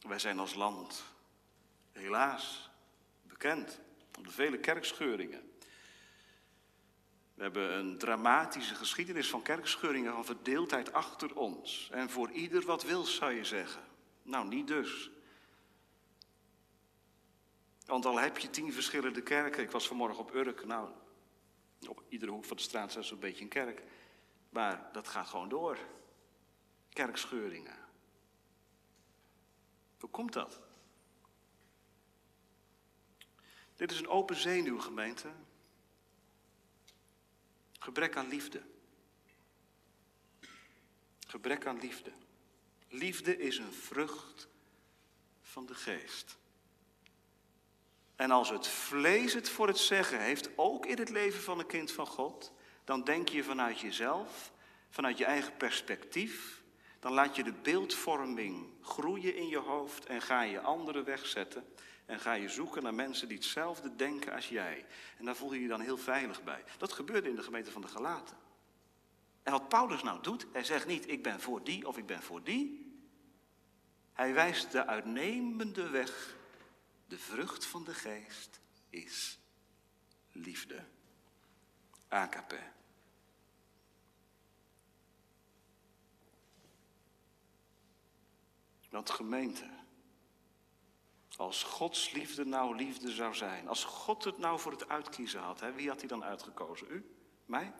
Wij 0.00 0.18
zijn 0.18 0.38
als 0.38 0.54
land 0.54 1.04
helaas 1.92 2.70
bekend 3.22 3.80
om 4.16 4.22
de 4.22 4.32
vele 4.32 4.58
kerkscheuringen. 4.58 5.52
We 7.34 7.42
hebben 7.42 7.78
een 7.78 7.98
dramatische 7.98 8.74
geschiedenis 8.74 9.30
van 9.30 9.42
kerkscheuringen, 9.42 10.12
van 10.12 10.24
verdeeldheid 10.24 10.92
achter 10.92 11.36
ons. 11.36 11.88
En 11.92 12.10
voor 12.10 12.30
ieder 12.30 12.62
wat 12.62 12.82
wil, 12.82 13.04
zou 13.04 13.32
je 13.32 13.44
zeggen. 13.44 13.82
Nou, 14.22 14.48
niet 14.48 14.66
dus. 14.66 15.10
Want 17.90 18.06
al 18.06 18.18
heb 18.18 18.38
je 18.38 18.50
tien 18.50 18.72
verschillende 18.72 19.22
kerken. 19.22 19.62
Ik 19.62 19.70
was 19.70 19.86
vanmorgen 19.86 20.18
op 20.18 20.34
Urk. 20.34 20.64
Nou, 20.64 20.90
op 21.88 22.02
iedere 22.08 22.32
hoek 22.32 22.44
van 22.44 22.56
de 22.56 22.62
straat 22.62 22.96
is 22.96 23.10
een 23.10 23.18
beetje 23.18 23.42
een 23.42 23.48
kerk. 23.48 23.82
Maar 24.50 24.88
dat 24.92 25.08
gaat 25.08 25.28
gewoon 25.28 25.48
door. 25.48 25.78
Kerkscheuringen. 26.88 27.76
Hoe 29.98 30.10
komt 30.10 30.32
dat? 30.32 30.60
Dit 33.76 33.90
is 33.90 33.98
een 33.98 34.08
open 34.08 34.36
zenuw, 34.36 34.80
gemeente. 34.80 35.28
Gebrek 37.78 38.16
aan 38.16 38.28
liefde. 38.28 38.62
Gebrek 41.26 41.66
aan 41.66 41.78
liefde. 41.78 42.12
Liefde 42.88 43.38
is 43.38 43.58
een 43.58 43.72
vrucht 43.72 44.48
van 45.42 45.66
de 45.66 45.74
geest. 45.74 46.38
En 48.20 48.30
als 48.30 48.50
het 48.50 48.66
vlees 48.66 49.34
het 49.34 49.48
voor 49.48 49.66
het 49.66 49.78
zeggen 49.78 50.20
heeft, 50.20 50.50
ook 50.56 50.86
in 50.86 50.98
het 50.98 51.08
leven 51.08 51.40
van 51.40 51.58
een 51.58 51.66
kind 51.66 51.92
van 51.92 52.06
God, 52.06 52.52
dan 52.84 53.04
denk 53.04 53.28
je 53.28 53.44
vanuit 53.44 53.80
jezelf, 53.80 54.52
vanuit 54.90 55.18
je 55.18 55.24
eigen 55.24 55.56
perspectief, 55.56 56.62
dan 56.98 57.12
laat 57.12 57.36
je 57.36 57.42
de 57.42 57.52
beeldvorming 57.52 58.66
groeien 58.82 59.36
in 59.36 59.48
je 59.48 59.58
hoofd 59.58 60.06
en 60.06 60.22
ga 60.22 60.42
je 60.42 60.60
anderen 60.60 61.04
wegzetten 61.04 61.64
en 62.06 62.20
ga 62.20 62.32
je 62.32 62.48
zoeken 62.48 62.82
naar 62.82 62.94
mensen 62.94 63.28
die 63.28 63.36
hetzelfde 63.36 63.96
denken 63.96 64.32
als 64.32 64.48
jij. 64.48 64.86
En 65.18 65.24
daar 65.24 65.36
voel 65.36 65.52
je 65.52 65.60
je 65.60 65.68
dan 65.68 65.80
heel 65.80 65.98
veilig 65.98 66.42
bij. 66.42 66.64
Dat 66.78 66.92
gebeurde 66.92 67.28
in 67.28 67.36
de 67.36 67.42
gemeente 67.42 67.70
van 67.70 67.82
de 67.82 67.88
Galaten. 67.88 68.36
En 69.42 69.52
wat 69.52 69.68
Paulus 69.68 70.02
nou 70.02 70.22
doet, 70.22 70.46
hij 70.52 70.64
zegt 70.64 70.86
niet 70.86 71.10
ik 71.10 71.22
ben 71.22 71.40
voor 71.40 71.64
die 71.64 71.88
of 71.88 71.98
ik 71.98 72.06
ben 72.06 72.22
voor 72.22 72.42
die. 72.42 72.94
Hij 74.12 74.34
wijst 74.34 74.72
de 74.72 74.86
uitnemende 74.86 75.88
weg. 75.88 76.38
De 77.10 77.18
vrucht 77.18 77.66
van 77.66 77.84
de 77.84 77.94
geest 77.94 78.60
is 78.88 79.38
liefde. 80.32 80.84
Agape. 82.08 82.72
Want 88.90 89.10
gemeente, 89.10 89.70
als 91.36 91.62
Gods 91.62 92.12
liefde 92.12 92.44
nou 92.44 92.76
liefde 92.76 93.12
zou 93.12 93.34
zijn, 93.34 93.68
als 93.68 93.84
God 93.84 94.24
het 94.24 94.38
nou 94.38 94.60
voor 94.60 94.72
het 94.72 94.88
uitkiezen 94.88 95.40
had, 95.40 95.60
hè, 95.60 95.72
wie 95.72 95.88
had 95.88 95.98
hij 95.98 96.08
dan 96.08 96.24
uitgekozen? 96.24 96.90
U? 96.90 97.16
Mij? 97.46 97.74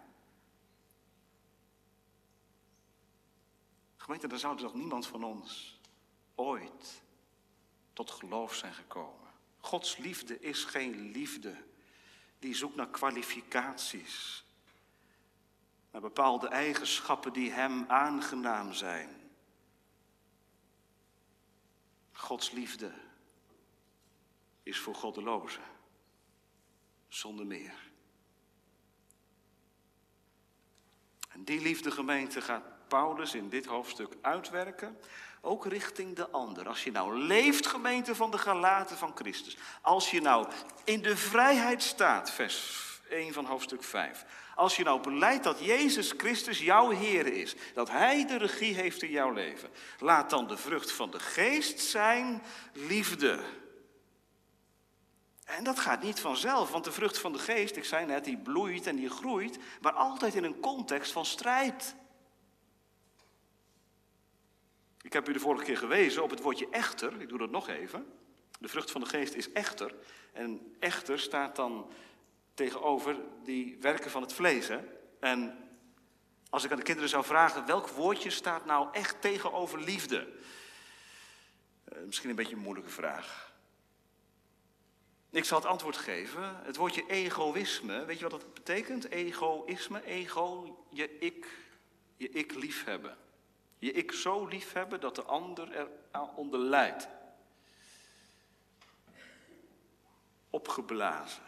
Gemeente, 3.97 4.29
dan 4.29 4.39
zou 4.39 4.57
toch 4.57 4.75
niemand 4.75 5.07
van 5.07 5.25
ons 5.25 5.81
ooit 6.35 7.03
tot 7.93 8.11
geloof 8.11 8.55
zijn 8.55 8.75
gekomen. 8.75 9.20
Gods 9.61 9.97
liefde 9.97 10.41
is 10.41 10.65
geen 10.65 11.11
liefde 11.11 11.57
die 12.39 12.55
zoekt 12.55 12.77
naar 12.77 12.89
kwalificaties, 12.89 14.45
naar 15.91 16.01
bepaalde 16.01 16.49
eigenschappen 16.49 17.33
die 17.33 17.51
Hem 17.51 17.85
aangenaam 17.89 18.73
zijn. 18.73 19.31
Gods 22.13 22.51
liefde 22.51 22.93
is 24.63 24.79
voor 24.79 24.95
goddelozen, 24.95 25.65
zonder 27.09 27.47
meer. 27.47 27.75
En 31.29 31.45
die 31.45 31.61
liefde 31.61 31.91
gemeente 31.91 32.41
gaat 32.41 32.89
Paulus 32.89 33.35
in 33.35 33.49
dit 33.49 33.67
hoofdstuk 33.67 34.17
uitwerken, 34.21 34.99
ook 35.41 35.67
richting 35.67 36.17
de 36.17 36.31
ander. 36.31 36.69
Als 36.69 36.85
je 36.85 36.91
nou 36.91 37.19
leeft, 37.19 37.67
gemeente 37.67 38.15
van 38.15 38.31
de 38.31 38.39
Galaten 38.39 38.97
van 38.97 39.13
Christus. 39.15 39.57
Als 39.81 40.11
je 40.11 40.21
nou 40.21 40.47
in 40.85 41.03
de 41.03 41.17
vrijheid 41.17 41.83
staat, 41.83 42.31
vers 42.31 42.89
1 43.11 43.33
van 43.33 43.45
hoofdstuk 43.45 43.83
5. 43.83 44.25
Als 44.55 44.77
je 44.77 44.85
nou 44.85 45.01
beleidt 45.01 45.45
dat 45.45 45.65
Jezus 45.65 46.15
Christus 46.17 46.59
jouw 46.59 46.91
Heer 46.91 47.27
is, 47.27 47.55
dat 47.75 47.91
Hij 47.91 48.27
de 48.27 48.37
regie 48.37 48.75
heeft 48.75 49.03
in 49.03 49.11
jouw 49.11 49.33
leven, 49.33 49.71
laat 49.99 50.31
dan 50.31 50.47
de 50.47 50.57
vrucht 50.57 50.93
van 50.93 51.11
de 51.11 51.21
geest 51.21 51.81
zijn 51.81 52.43
liefde. 52.73 53.41
En 55.45 55.65
dat 55.65 55.79
gaat 55.79 56.03
niet 56.03 56.21
vanzelf, 56.21 56.71
want 56.71 56.85
de 56.85 56.93
vrucht 56.93 57.19
van 57.19 57.33
de 57.33 57.39
geest, 57.39 57.77
ik 57.77 57.85
zei 57.85 58.07
net, 58.07 58.25
die 58.25 58.39
bloeit 58.39 58.87
en 58.87 58.97
die 58.97 59.11
groeit, 59.11 59.59
maar 59.81 59.93
altijd 59.93 60.35
in 60.35 60.45
een 60.45 60.61
context 60.61 61.13
van 61.13 61.25
strijd. 61.27 61.95
Ik 65.03 65.13
heb 65.13 65.29
u 65.29 65.33
de 65.33 65.39
vorige 65.39 65.65
keer 65.65 65.77
gewezen 65.77 66.23
op 66.23 66.31
het 66.31 66.41
woordje 66.41 66.69
echter, 66.71 67.21
ik 67.21 67.29
doe 67.29 67.39
dat 67.39 67.51
nog 67.51 67.69
even. 67.69 68.07
De 68.59 68.69
vrucht 68.69 68.91
van 68.91 69.01
de 69.01 69.07
geest 69.07 69.35
is 69.35 69.53
echter. 69.53 69.95
En 70.33 70.77
echter 70.79 71.19
staat 71.19 71.57
dan 71.57 71.93
tegenover 72.55 73.17
die 73.45 73.77
werken 73.81 74.11
van 74.11 74.23
het 74.23 74.33
vlees. 74.33 74.69
En 75.21 75.69
als 76.51 76.65
ik 76.65 76.71
aan 76.71 76.77
de 76.77 76.83
kinderen 76.83 77.11
zou 77.11 77.25
vragen, 77.25 77.67
welk 77.67 77.89
woordje 77.89 78.31
staat 78.31 78.65
nou 78.65 78.89
echt 78.93 79.21
tegenover 79.21 79.81
liefde? 79.81 80.29
Uh, 81.93 81.99
misschien 82.07 82.31
een 82.31 82.37
beetje 82.37 82.55
een 82.55 82.63
moeilijke 82.63 82.91
vraag. 82.91 83.53
Ik 85.31 85.45
zal 85.45 85.59
het 85.59 85.67
antwoord 85.67 85.97
geven. 85.97 86.61
Het 86.63 86.77
woordje 86.77 87.05
egoïsme, 87.09 88.05
weet 88.05 88.19
je 88.19 88.29
wat 88.29 88.41
dat 88.41 88.55
betekent? 88.55 89.11
Egoïsme, 89.11 90.05
ego, 90.05 90.79
je 90.91 91.19
ik, 91.19 91.47
je 92.17 92.31
ik 92.31 92.55
liefhebben. 92.55 93.17
Je 93.81 93.93
ik 93.93 94.13
zo 94.13 94.47
liefhebben 94.47 95.01
dat 95.01 95.15
de 95.15 95.23
ander 95.23 95.73
er 95.73 95.89
onder 96.35 96.61
lijdt. 96.61 97.09
Opgeblazen. 100.51 101.43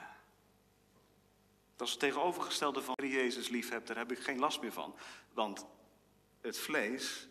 Dat 1.77 1.87
is 1.87 1.93
het 1.93 2.03
tegenovergestelde 2.03 2.83
van 2.83 2.95
Jezus 2.97 3.49
lief 3.49 3.69
hebt, 3.69 3.87
daar 3.87 3.97
heb 3.97 4.13
ik 4.13 4.19
geen 4.19 4.39
last 4.39 4.61
meer 4.61 4.73
van. 4.73 4.97
Want 5.33 5.67
het 6.41 6.59
vlees, 6.59 7.29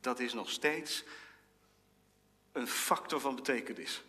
dat 0.00 0.20
is 0.20 0.32
nog 0.32 0.50
steeds 0.50 1.04
een 2.52 2.66
factor 2.66 3.20
van 3.20 3.34
betekenis. 3.34 4.02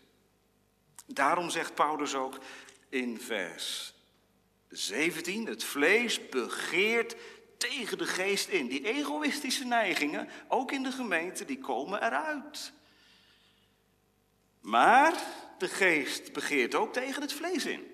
Daarom 1.05 1.49
zegt 1.49 1.75
Paulus 1.75 2.15
ook 2.15 2.37
in 2.89 3.19
vers 3.19 3.93
17, 4.69 5.45
het 5.45 5.63
vlees 5.63 6.29
begeert 6.29 7.15
tegen 7.61 7.97
de 7.97 8.05
geest 8.05 8.47
in. 8.47 8.67
Die 8.67 8.85
egoïstische 8.85 9.65
neigingen, 9.65 10.29
ook 10.47 10.71
in 10.71 10.83
de 10.83 10.91
gemeente, 10.91 11.45
die 11.45 11.59
komen 11.59 12.03
eruit. 12.03 12.73
Maar 14.59 15.23
de 15.57 15.67
geest 15.67 16.33
begeert 16.33 16.75
ook 16.75 16.93
tegen 16.93 17.21
het 17.21 17.33
vlees 17.33 17.65
in. 17.65 17.87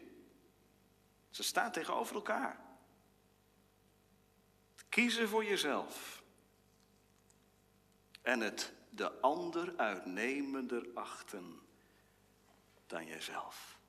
Ze 1.30 1.44
staan 1.44 1.72
tegenover 1.72 2.16
elkaar. 2.16 2.60
Kiezen 4.90 5.30
voor 5.30 5.46
jezelf. 5.46 6.24
En 8.22 8.40
het 8.40 8.74
de 8.90 9.20
ander 9.22 9.78
uitnemender 9.78 10.88
achten 10.94 11.60
dan 12.86 13.06
jezelf. 13.06 13.80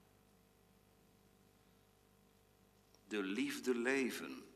De 3.08 3.22
liefde 3.22 3.74
leven. 3.74 4.47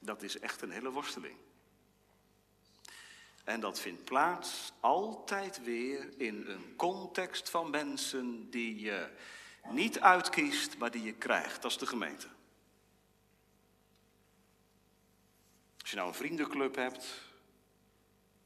Dat 0.00 0.22
is 0.22 0.38
echt 0.38 0.62
een 0.62 0.70
hele 0.70 0.90
worsteling. 0.90 1.36
En 3.44 3.60
dat 3.60 3.80
vindt 3.80 4.04
plaats 4.04 4.72
altijd 4.80 5.62
weer 5.62 6.20
in 6.20 6.46
een 6.46 6.76
context 6.76 7.50
van 7.50 7.70
mensen 7.70 8.50
die 8.50 8.80
je 8.80 9.10
niet 9.68 10.00
uitkiest, 10.00 10.78
maar 10.78 10.90
die 10.90 11.02
je 11.02 11.12
krijgt. 11.12 11.62
Dat 11.62 11.70
is 11.70 11.78
de 11.78 11.86
gemeente. 11.86 12.28
Als 15.80 15.90
je 15.90 15.96
nou 15.96 16.08
een 16.08 16.14
vriendenclub 16.14 16.74
hebt, 16.74 17.28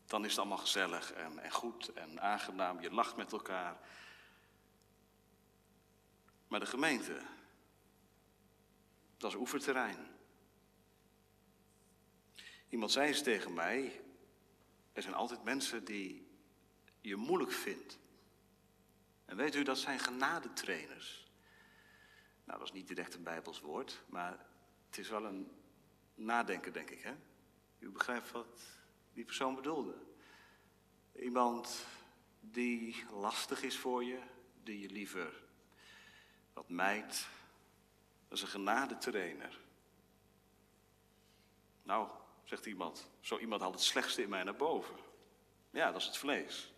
dan 0.06 0.24
is 0.24 0.30
het 0.30 0.38
allemaal 0.38 0.58
gezellig 0.58 1.12
en, 1.12 1.38
en 1.38 1.50
goed 1.50 1.92
en 1.92 2.20
aangenaam. 2.20 2.80
Je 2.80 2.90
lacht 2.90 3.16
met 3.16 3.32
elkaar. 3.32 3.78
Maar 6.48 6.60
de 6.60 6.66
gemeente, 6.66 7.20
dat 9.16 9.30
is 9.30 9.36
oefenterrein. 9.36 10.13
Iemand 12.74 12.92
zei 12.92 13.08
eens 13.08 13.22
tegen 13.22 13.54
mij, 13.54 14.00
er 14.92 15.02
zijn 15.02 15.14
altijd 15.14 15.44
mensen 15.44 15.84
die 15.84 16.28
je 17.00 17.16
moeilijk 17.16 17.52
vindt. 17.52 17.98
En 19.24 19.36
weet 19.36 19.54
u, 19.54 19.62
dat 19.62 19.78
zijn 19.78 19.98
genadetrainers. 19.98 21.30
Nou, 22.44 22.58
dat 22.58 22.68
is 22.68 22.74
niet 22.74 22.88
direct 22.88 23.14
een 23.14 23.22
Bijbels 23.22 23.60
woord, 23.60 24.02
maar 24.06 24.46
het 24.86 24.98
is 24.98 25.08
wel 25.08 25.24
een 25.24 25.50
nadenken, 26.14 26.72
denk 26.72 26.90
ik. 26.90 27.02
Hè? 27.02 27.14
U 27.78 27.90
begrijpt 27.90 28.30
wat 28.30 28.62
die 29.12 29.24
persoon 29.24 29.54
bedoelde. 29.54 29.94
Iemand 31.12 31.86
die 32.40 33.04
lastig 33.10 33.62
is 33.62 33.78
voor 33.78 34.04
je, 34.04 34.20
die 34.62 34.80
je 34.80 34.90
liever 34.90 35.42
wat 36.52 36.68
mijt. 36.68 37.28
Dat 38.28 38.38
is 38.38 38.44
een 38.44 38.50
genadetrainer. 38.50 39.60
Nou, 41.82 42.22
zegt 42.44 42.66
iemand, 42.66 43.08
zo 43.20 43.38
iemand 43.38 43.60
haalt 43.60 43.74
het 43.74 43.82
slechtste 43.82 44.22
in 44.22 44.28
mij 44.28 44.42
naar 44.42 44.56
boven. 44.56 44.96
Ja, 45.70 45.92
dat 45.92 46.00
is 46.00 46.06
het 46.06 46.16
vlees. 46.16 46.72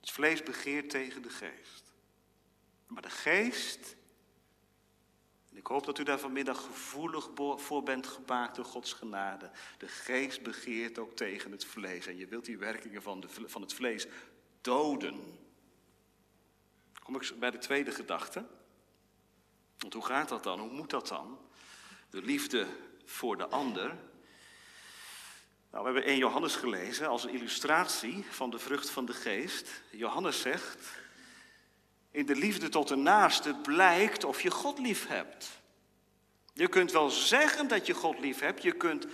Het 0.00 0.10
vlees 0.10 0.42
begeert 0.42 0.90
tegen 0.90 1.22
de 1.22 1.30
geest. 1.30 1.92
Maar 2.86 3.02
de 3.02 3.10
geest, 3.10 3.96
en 5.50 5.56
ik 5.56 5.66
hoop 5.66 5.84
dat 5.84 5.98
u 5.98 6.02
daar 6.02 6.18
vanmiddag 6.18 6.64
gevoelig 6.64 7.30
voor 7.56 7.82
bent 7.82 8.06
gemaakt 8.06 8.56
door 8.56 8.64
Gods 8.64 8.92
genade. 8.92 9.50
De 9.78 9.88
geest 9.88 10.42
begeert 10.42 10.98
ook 10.98 11.16
tegen 11.16 11.50
het 11.50 11.64
vlees. 11.64 12.06
En 12.06 12.16
je 12.16 12.26
wilt 12.26 12.44
die 12.44 12.58
werkingen 12.58 13.02
van, 13.02 13.20
de, 13.20 13.28
van 13.28 13.62
het 13.62 13.74
vlees 13.74 14.06
doden. 14.60 15.38
Kom 17.02 17.16
ik 17.16 17.32
bij 17.38 17.50
de 17.50 17.58
tweede 17.58 17.90
gedachte. 17.90 18.46
Want 19.78 19.94
hoe 19.94 20.04
gaat 20.04 20.28
dat 20.28 20.42
dan? 20.42 20.60
Hoe 20.60 20.72
moet 20.72 20.90
dat 20.90 21.08
dan? 21.08 21.38
De 22.10 22.22
liefde 22.22 22.66
voor 23.04 23.36
de 23.36 23.48
ander 23.48 23.96
nou, 25.72 25.84
we 25.84 25.90
hebben 25.92 26.04
1 26.04 26.18
Johannes 26.18 26.56
gelezen 26.56 27.08
als 27.08 27.24
een 27.24 27.30
illustratie 27.30 28.24
van 28.30 28.50
de 28.50 28.58
vrucht 28.58 28.90
van 28.90 29.04
de 29.04 29.12
geest. 29.12 29.82
Johannes 29.90 30.40
zegt, 30.40 30.78
in 32.10 32.26
de 32.26 32.36
liefde 32.36 32.68
tot 32.68 32.88
de 32.88 32.96
naaste 32.96 33.54
blijkt 33.54 34.24
of 34.24 34.42
je 34.42 34.50
God 34.50 34.78
lief 34.78 35.06
hebt. 35.06 35.60
Je 36.54 36.68
kunt 36.68 36.92
wel 36.92 37.10
zeggen 37.10 37.68
dat 37.68 37.86
je 37.86 37.94
God 37.94 38.18
lief 38.18 38.40
hebt, 38.40 38.62
je 38.62 38.72
kunt 38.72 39.06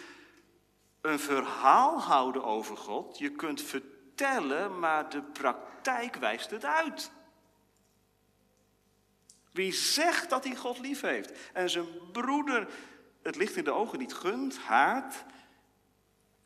een 1.01 1.19
verhaal 1.19 2.01
houden 2.01 2.45
over 2.45 2.77
God, 2.77 3.19
je 3.19 3.31
kunt 3.31 3.63
vertellen, 3.63 4.79
maar 4.79 5.11
de 5.11 5.23
praktijk 5.23 6.17
wijst 6.17 6.51
het 6.51 6.65
uit. 6.65 7.11
Wie 9.53 9.73
zegt 9.73 10.31
dat 10.31 10.45
hij 10.45 10.57
God 10.57 10.79
lief 10.79 11.01
heeft 11.01 11.33
en 11.53 11.71
zijn 11.71 11.87
broeder 12.13 12.69
het 13.23 13.37
licht 13.37 13.57
in 13.57 13.65
de 13.65 13.71
ogen 13.71 13.99
niet 13.99 14.15
gunt, 14.15 14.59
haat, 14.59 15.25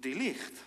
die 0.03 0.15
ligt. 0.15 0.61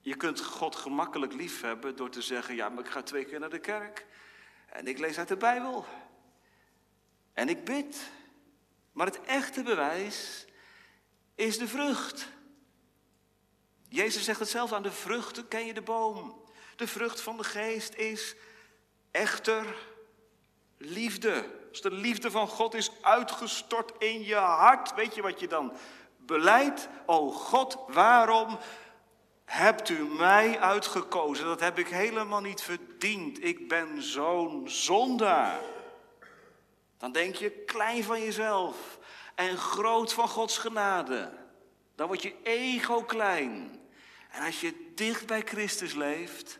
Je 0.00 0.16
kunt 0.16 0.40
God 0.40 0.76
gemakkelijk 0.76 1.32
liefhebben 1.32 1.96
door 1.96 2.10
te 2.10 2.22
zeggen: 2.22 2.54
Ja, 2.54 2.68
maar 2.68 2.84
ik 2.84 2.90
ga 2.90 3.02
twee 3.02 3.24
keer 3.24 3.40
naar 3.40 3.50
de 3.50 3.58
kerk. 3.58 4.06
En 4.66 4.86
ik 4.86 4.98
lees 4.98 5.18
uit 5.18 5.28
de 5.28 5.36
Bijbel. 5.36 5.86
En 7.32 7.48
ik 7.48 7.64
bid. 7.64 8.10
Maar 8.92 9.06
het 9.06 9.20
echte 9.20 9.62
bewijs 9.62 10.44
is 11.34 11.58
de 11.58 11.68
vrucht. 11.68 12.28
Jezus 13.88 14.24
zegt 14.24 14.40
het 14.40 14.48
zelf 14.48 14.72
aan 14.72 14.82
de 14.82 14.92
vruchten 14.92 15.48
ken 15.48 15.66
je 15.66 15.74
de 15.74 15.82
boom. 15.82 16.44
De 16.76 16.86
vrucht 16.86 17.20
van 17.20 17.36
de 17.36 17.44
geest 17.44 17.94
is 17.94 18.36
echter 19.10 19.76
liefde. 20.76 21.57
Als 21.70 21.80
de 21.80 21.90
liefde 21.90 22.30
van 22.30 22.48
God 22.48 22.74
is 22.74 22.90
uitgestort 23.00 23.92
in 23.98 24.24
je 24.24 24.34
hart, 24.34 24.94
weet 24.94 25.14
je 25.14 25.22
wat 25.22 25.40
je 25.40 25.48
dan 25.48 25.72
beleidt? 26.16 26.88
O 27.06 27.30
God, 27.30 27.78
waarom 27.88 28.58
hebt 29.44 29.88
u 29.88 30.04
mij 30.04 30.60
uitgekozen? 30.60 31.46
Dat 31.46 31.60
heb 31.60 31.78
ik 31.78 31.88
helemaal 31.88 32.40
niet 32.40 32.62
verdiend. 32.62 33.44
Ik 33.44 33.68
ben 33.68 34.02
zo'n 34.02 34.68
zondaar. 34.68 35.60
Dan 36.98 37.12
denk 37.12 37.34
je 37.34 37.50
klein 37.50 38.04
van 38.04 38.20
jezelf 38.20 38.98
en 39.34 39.56
groot 39.56 40.12
van 40.12 40.28
Gods 40.28 40.58
genade. 40.58 41.32
Dan 41.94 42.06
wordt 42.06 42.22
je 42.22 42.34
ego 42.42 43.02
klein. 43.02 43.80
En 44.30 44.44
als 44.44 44.60
je 44.60 44.92
dicht 44.94 45.26
bij 45.26 45.42
Christus 45.42 45.94
leeft, 45.94 46.58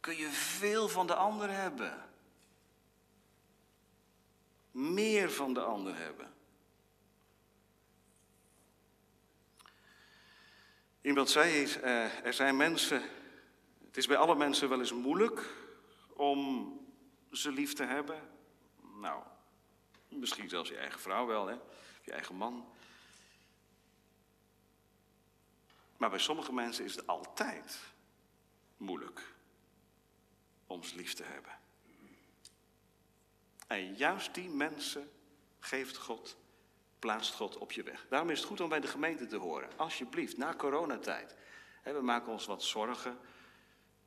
kun 0.00 0.16
je 0.16 0.28
veel 0.30 0.88
van 0.88 1.06
de 1.06 1.14
ander 1.14 1.50
hebben. 1.50 2.05
Meer 4.76 5.30
van 5.30 5.54
de 5.54 5.60
ander 5.60 5.96
hebben. 5.96 6.34
Iemand 11.00 11.30
zei, 11.30 11.62
uh, 11.62 12.24
er 12.24 12.32
zijn 12.32 12.56
mensen, 12.56 13.02
het 13.84 13.96
is 13.96 14.06
bij 14.06 14.16
alle 14.16 14.36
mensen 14.36 14.68
wel 14.68 14.78
eens 14.78 14.92
moeilijk 14.92 15.54
om 16.12 16.72
ze 17.32 17.50
lief 17.50 17.72
te 17.72 17.84
hebben. 17.84 18.30
Nou, 19.00 19.22
misschien 20.08 20.48
zelfs 20.48 20.68
je 20.68 20.76
eigen 20.76 21.00
vrouw 21.00 21.26
wel, 21.26 21.46
hè? 21.46 21.56
je 22.02 22.12
eigen 22.12 22.34
man. 22.34 22.68
Maar 25.96 26.10
bij 26.10 26.18
sommige 26.18 26.52
mensen 26.52 26.84
is 26.84 26.96
het 26.96 27.06
altijd 27.06 27.80
moeilijk 28.76 29.34
om 30.66 30.82
ze 30.82 30.96
lief 30.96 31.14
te 31.14 31.24
hebben. 31.24 31.52
En 33.66 33.94
juist 33.94 34.34
die 34.34 34.48
mensen 34.48 35.10
geeft 35.58 35.96
God, 35.96 36.36
plaatst 36.98 37.34
God 37.34 37.58
op 37.58 37.72
je 37.72 37.82
weg. 37.82 38.06
Daarom 38.08 38.30
is 38.30 38.38
het 38.38 38.48
goed 38.48 38.60
om 38.60 38.68
bij 38.68 38.80
de 38.80 38.86
gemeente 38.86 39.26
te 39.26 39.36
horen. 39.36 39.68
Alsjeblieft, 39.76 40.36
na 40.36 40.54
coronatijd. 40.54 41.36
We 41.82 42.00
maken 42.00 42.32
ons 42.32 42.46
wat 42.46 42.62
zorgen. 42.62 43.18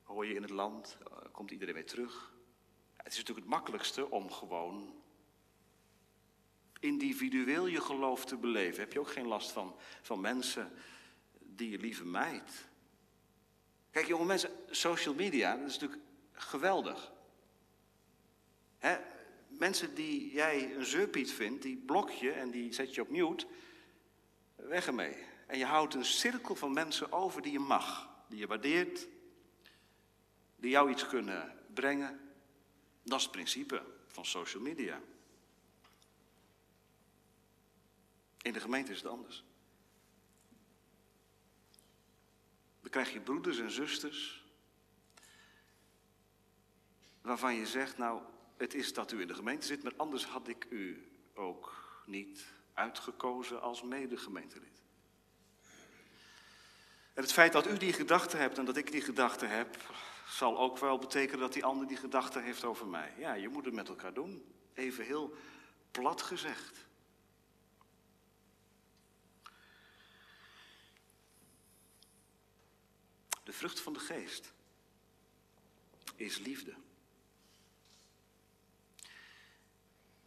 Hoor 0.04 0.26
je 0.26 0.34
in 0.34 0.42
het 0.42 0.52
land, 0.52 0.98
eh, 1.00 1.18
komt 1.32 1.52
iedereen 1.52 1.74
weer 1.74 1.86
terug. 1.86 2.34
Het 2.96 3.12
is 3.12 3.18
natuurlijk 3.18 3.46
het 3.46 3.56
makkelijkste 3.56 4.10
om 4.10 4.32
gewoon 4.32 4.94
individueel 6.80 7.66
je 7.66 7.82
geloof 7.82 8.26
te 8.26 8.38
beleven. 8.38 8.80
Heb 8.80 8.94
je 8.94 9.00
ook 9.00 9.12
geen 9.12 9.28
last 9.28 9.52
van, 9.52 9.76
van 10.02 10.22
mensen 10.22 10.72
die 11.40 11.70
je 11.70 11.78
lieve 11.78 12.06
mijt. 12.06 12.68
Kijk 13.92 14.08
jonge 14.08 14.26
mensen, 14.26 14.52
social 14.70 15.14
media, 15.14 15.58
dat 15.58 15.68
is 15.68 15.80
natuurlijk 15.80 16.02
geweldig. 16.32 17.12
Hè? 18.78 18.98
Mensen 19.60 19.96
die 19.96 20.32
jij 20.32 20.76
een 20.76 20.86
zeurpiet 20.86 21.32
vindt, 21.32 21.62
die 21.62 21.78
blok 21.78 22.10
je 22.10 22.32
en 22.32 22.52
die 22.52 22.74
zet 22.74 22.96
je 22.96 23.02
op 23.02 23.10
mute. 23.10 23.48
Weg 24.56 24.88
ermee. 24.88 25.16
En 25.48 25.58
je 25.58 25.66
houdt 25.66 25.94
een 25.94 26.06
cirkel 26.06 26.56
van 26.56 26.74
mensen 26.74 27.12
over 27.12 27.42
die 27.42 27.52
je 27.52 27.60
mag, 27.60 28.10
die 28.28 28.40
je 28.40 28.48
waardeert, 28.48 29.08
die 30.56 30.70
jou 30.70 30.92
iets 30.92 31.08
kunnen 31.08 31.58
brengen. 31.74 32.20
Dat 33.04 33.18
is 33.18 33.24
het 33.24 33.32
principe 33.32 33.84
van 34.08 34.26
social 34.26 34.64
media. 34.64 35.02
In 38.42 38.54
de 38.54 38.60
gemeente 38.60 38.92
is 38.92 38.98
het 38.98 39.12
anders. 39.12 39.44
Dan 42.82 42.92
krijg 42.92 43.14
je 43.14 43.22
broeders 43.22 43.60
en 43.60 43.72
zusters 43.72 44.44
waarvan 47.22 47.56
je 47.56 47.66
zegt, 47.66 47.98
nou, 47.98 48.22
het 48.60 48.74
is 48.74 48.94
dat 48.94 49.12
u 49.12 49.22
in 49.22 49.28
de 49.28 49.34
gemeente 49.34 49.66
zit, 49.66 49.84
maar 49.84 49.94
anders 49.98 50.26
had 50.26 50.48
ik 50.48 50.68
u 50.70 51.12
ook 51.34 52.02
niet 52.06 52.46
uitgekozen 52.74 53.62
als 53.62 53.84
medegemeentelid. 53.84 54.82
En 57.14 57.24
het 57.24 57.32
feit 57.32 57.52
dat 57.52 57.68
u 57.68 57.78
die 57.78 57.94
gedachte 57.94 58.38
hebt 58.38 58.58
en 58.58 58.66
dat 58.66 58.78
ik 58.78 58.92
die 58.92 59.02
gedachte 59.02 59.46
heb, 59.46 59.78
zal 60.28 60.60
ook 60.60 60.78
wel 60.78 60.98
betekenen 60.98 61.40
dat 61.40 61.54
die 61.54 61.66
ander 61.66 61.88
die 61.88 61.98
gedachte 61.98 62.40
heeft 62.40 62.64
over 62.64 62.88
mij. 62.88 63.14
Ja, 63.18 63.34
je 63.34 63.50
moet 63.50 63.66
het 63.66 63.74
met 63.74 63.88
elkaar 63.88 64.14
doen. 64.14 64.54
Even 64.74 65.06
heel 65.06 65.36
plat 65.92 66.22
gezegd. 66.22 66.88
De 73.44 73.54
vrucht 73.54 73.80
van 73.80 73.94
de 73.94 74.00
geest 74.00 74.54
is 76.16 76.38
liefde. 76.38 76.76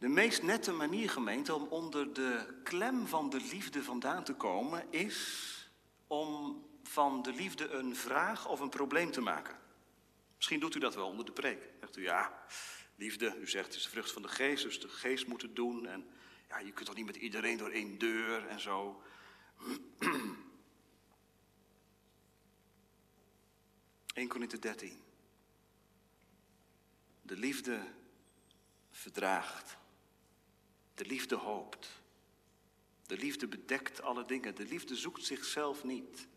De 0.03 0.09
meest 0.09 0.41
nette 0.41 0.71
manier, 0.71 1.09
gemeente, 1.09 1.53
om 1.53 1.63
onder 1.63 2.13
de 2.13 2.59
klem 2.63 3.07
van 3.07 3.29
de 3.29 3.39
liefde 3.51 3.83
vandaan 3.83 4.23
te 4.23 4.33
komen, 4.33 4.91
is 4.91 5.71
om 6.07 6.63
van 6.83 7.21
de 7.21 7.33
liefde 7.33 7.69
een 7.69 7.95
vraag 7.95 8.47
of 8.47 8.59
een 8.59 8.69
probleem 8.69 9.11
te 9.11 9.21
maken. 9.21 9.57
Misschien 10.35 10.59
doet 10.59 10.75
u 10.75 10.79
dat 10.79 10.95
wel 10.95 11.07
onder 11.07 11.25
de 11.25 11.31
preek. 11.31 11.69
Zegt 11.79 11.97
u, 11.97 12.01
ja, 12.01 12.45
liefde, 12.95 13.37
u 13.39 13.47
zegt 13.47 13.65
het 13.65 13.75
is 13.75 13.83
de 13.83 13.89
vrucht 13.89 14.11
van 14.11 14.21
de 14.21 14.27
geest, 14.27 14.63
dus 14.63 14.79
de 14.79 14.89
geest 14.89 15.27
moet 15.27 15.41
het 15.41 15.55
doen. 15.55 15.85
En 15.85 16.07
ja, 16.47 16.59
je 16.59 16.71
kunt 16.71 16.85
toch 16.85 16.95
niet 16.95 17.05
met 17.05 17.15
iedereen 17.15 17.57
door 17.57 17.69
één 17.69 17.97
deur 17.97 18.47
en 18.47 18.59
zo. 18.59 19.03
1 24.13 24.27
Korinthe 24.27 24.59
13. 24.59 25.01
De 27.21 27.37
liefde 27.37 27.83
verdraagt. 28.91 29.81
De 30.95 31.05
liefde 31.05 31.35
hoopt. 31.35 31.89
De 33.05 33.17
liefde 33.17 33.47
bedekt 33.47 34.01
alle 34.01 34.25
dingen. 34.25 34.55
De 34.55 34.65
liefde 34.65 34.95
zoekt 34.95 35.23
zichzelf 35.23 35.83
niet. 35.83 36.27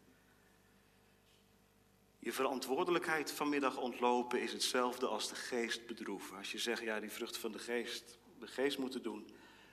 Je 2.18 2.32
verantwoordelijkheid 2.32 3.32
vanmiddag 3.32 3.76
ontlopen 3.76 4.40
is 4.40 4.52
hetzelfde 4.52 5.06
als 5.06 5.28
de 5.28 5.34
geest 5.34 5.86
bedroeven. 5.86 6.36
Als 6.36 6.52
je 6.52 6.58
zegt, 6.58 6.82
ja, 6.82 7.00
die 7.00 7.10
vrucht 7.10 7.36
van 7.36 7.52
de 7.52 7.58
geest, 7.58 8.18
de 8.38 8.46
geest 8.46 8.78
moeten 8.78 9.02
doen, 9.02 9.26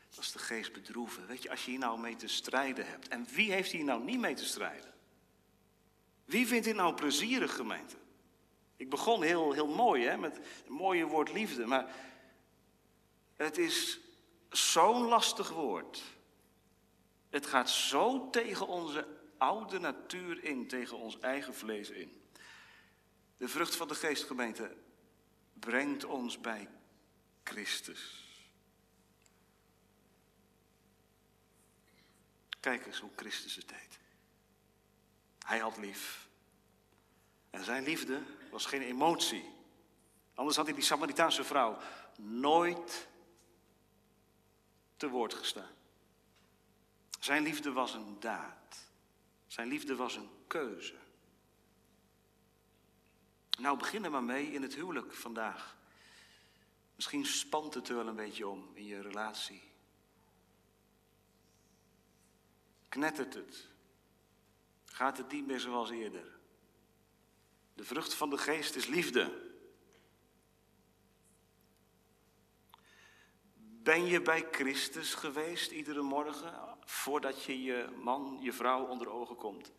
dat 0.09 0.23
is 0.23 0.31
de 0.31 0.39
geest 0.39 0.73
bedroeven. 0.73 1.27
Weet 1.27 1.43
je, 1.43 1.49
als 1.49 1.65
je 1.65 1.71
hier 1.71 1.79
nou 1.79 1.99
mee 1.99 2.15
te 2.15 2.27
strijden 2.27 2.87
hebt. 2.87 3.07
En 3.07 3.25
wie 3.25 3.51
heeft 3.51 3.71
hier 3.71 3.83
nou 3.83 4.03
niet 4.03 4.19
mee 4.19 4.33
te 4.33 4.45
strijden? 4.45 4.93
Wie 6.25 6.47
vindt 6.47 6.65
dit 6.65 6.75
nou 6.75 6.93
plezierig, 6.93 7.55
gemeente? 7.55 7.95
Ik 8.75 8.89
begon 8.89 9.23
heel, 9.23 9.51
heel 9.51 9.67
mooi, 9.67 10.05
hè, 10.05 10.17
met 10.17 10.35
het 10.35 10.69
mooie 10.69 11.05
woord 11.05 11.33
liefde, 11.33 11.65
maar 11.65 11.95
het 13.35 13.57
is 13.57 13.99
zo'n 14.57 15.05
lastig 15.05 15.49
woord. 15.49 16.03
Het 17.29 17.45
gaat 17.45 17.69
zo 17.69 18.29
tegen 18.29 18.67
onze 18.67 19.07
oude 19.37 19.79
natuur 19.79 20.43
in, 20.43 20.67
tegen 20.67 20.97
ons 20.97 21.19
eigen 21.19 21.53
vlees 21.53 21.89
in. 21.89 22.21
De 23.37 23.47
vrucht 23.47 23.75
van 23.75 23.87
de 23.87 23.95
geestgemeente 23.95 24.75
brengt 25.53 26.05
ons 26.05 26.41
bij 26.41 26.69
Christus. 27.43 28.21
Kijk 32.59 32.85
eens 32.85 32.99
hoe 32.99 33.11
Christus 33.15 33.55
het 33.55 33.69
deed. 33.69 33.99
Hij 35.45 35.59
had 35.59 35.77
lief. 35.77 36.27
En 37.49 37.63
zijn 37.63 37.83
liefde 37.83 38.21
was 38.51 38.65
geen 38.65 38.81
emotie. 38.81 39.51
Anders 40.33 40.57
had 40.57 40.65
hij 40.65 40.75
die 40.75 40.83
Samaritaanse 40.83 41.43
vrouw 41.43 41.77
nooit 42.17 43.07
te 45.03 45.09
woord 45.09 45.33
gestaan. 45.33 45.75
Zijn 47.19 47.43
liefde 47.43 47.71
was 47.71 47.93
een 47.93 48.19
daad. 48.19 48.91
Zijn 49.47 49.67
liefde 49.67 49.95
was 49.95 50.15
een 50.15 50.29
keuze. 50.47 50.95
Nou, 53.59 53.77
begin 53.77 54.03
er 54.03 54.11
maar 54.11 54.23
mee 54.23 54.51
in 54.51 54.61
het 54.61 54.75
huwelijk 54.75 55.13
vandaag. 55.13 55.75
Misschien 56.95 57.25
spant 57.25 57.73
het 57.73 57.89
er 57.89 57.95
wel 57.95 58.07
een 58.07 58.15
beetje 58.15 58.47
om 58.47 58.71
in 58.73 58.85
je 58.85 59.01
relatie. 59.01 59.61
Knettert 62.89 63.33
het? 63.33 63.67
Gaat 64.85 65.17
het 65.17 65.31
niet 65.31 65.47
meer 65.47 65.59
zoals 65.59 65.89
eerder? 65.89 66.39
De 67.73 67.83
vrucht 67.83 68.13
van 68.13 68.29
de 68.29 68.37
geest 68.37 68.75
is 68.75 68.85
liefde. 68.85 69.52
Ben 73.83 74.05
je 74.05 74.21
bij 74.21 74.47
Christus 74.51 75.13
geweest 75.13 75.71
iedere 75.71 76.01
morgen 76.01 76.53
voordat 76.85 77.43
je 77.43 77.63
je 77.63 77.89
man, 78.01 78.37
je 78.41 78.53
vrouw 78.53 78.85
onder 78.85 79.09
ogen 79.09 79.35
komt? 79.35 79.71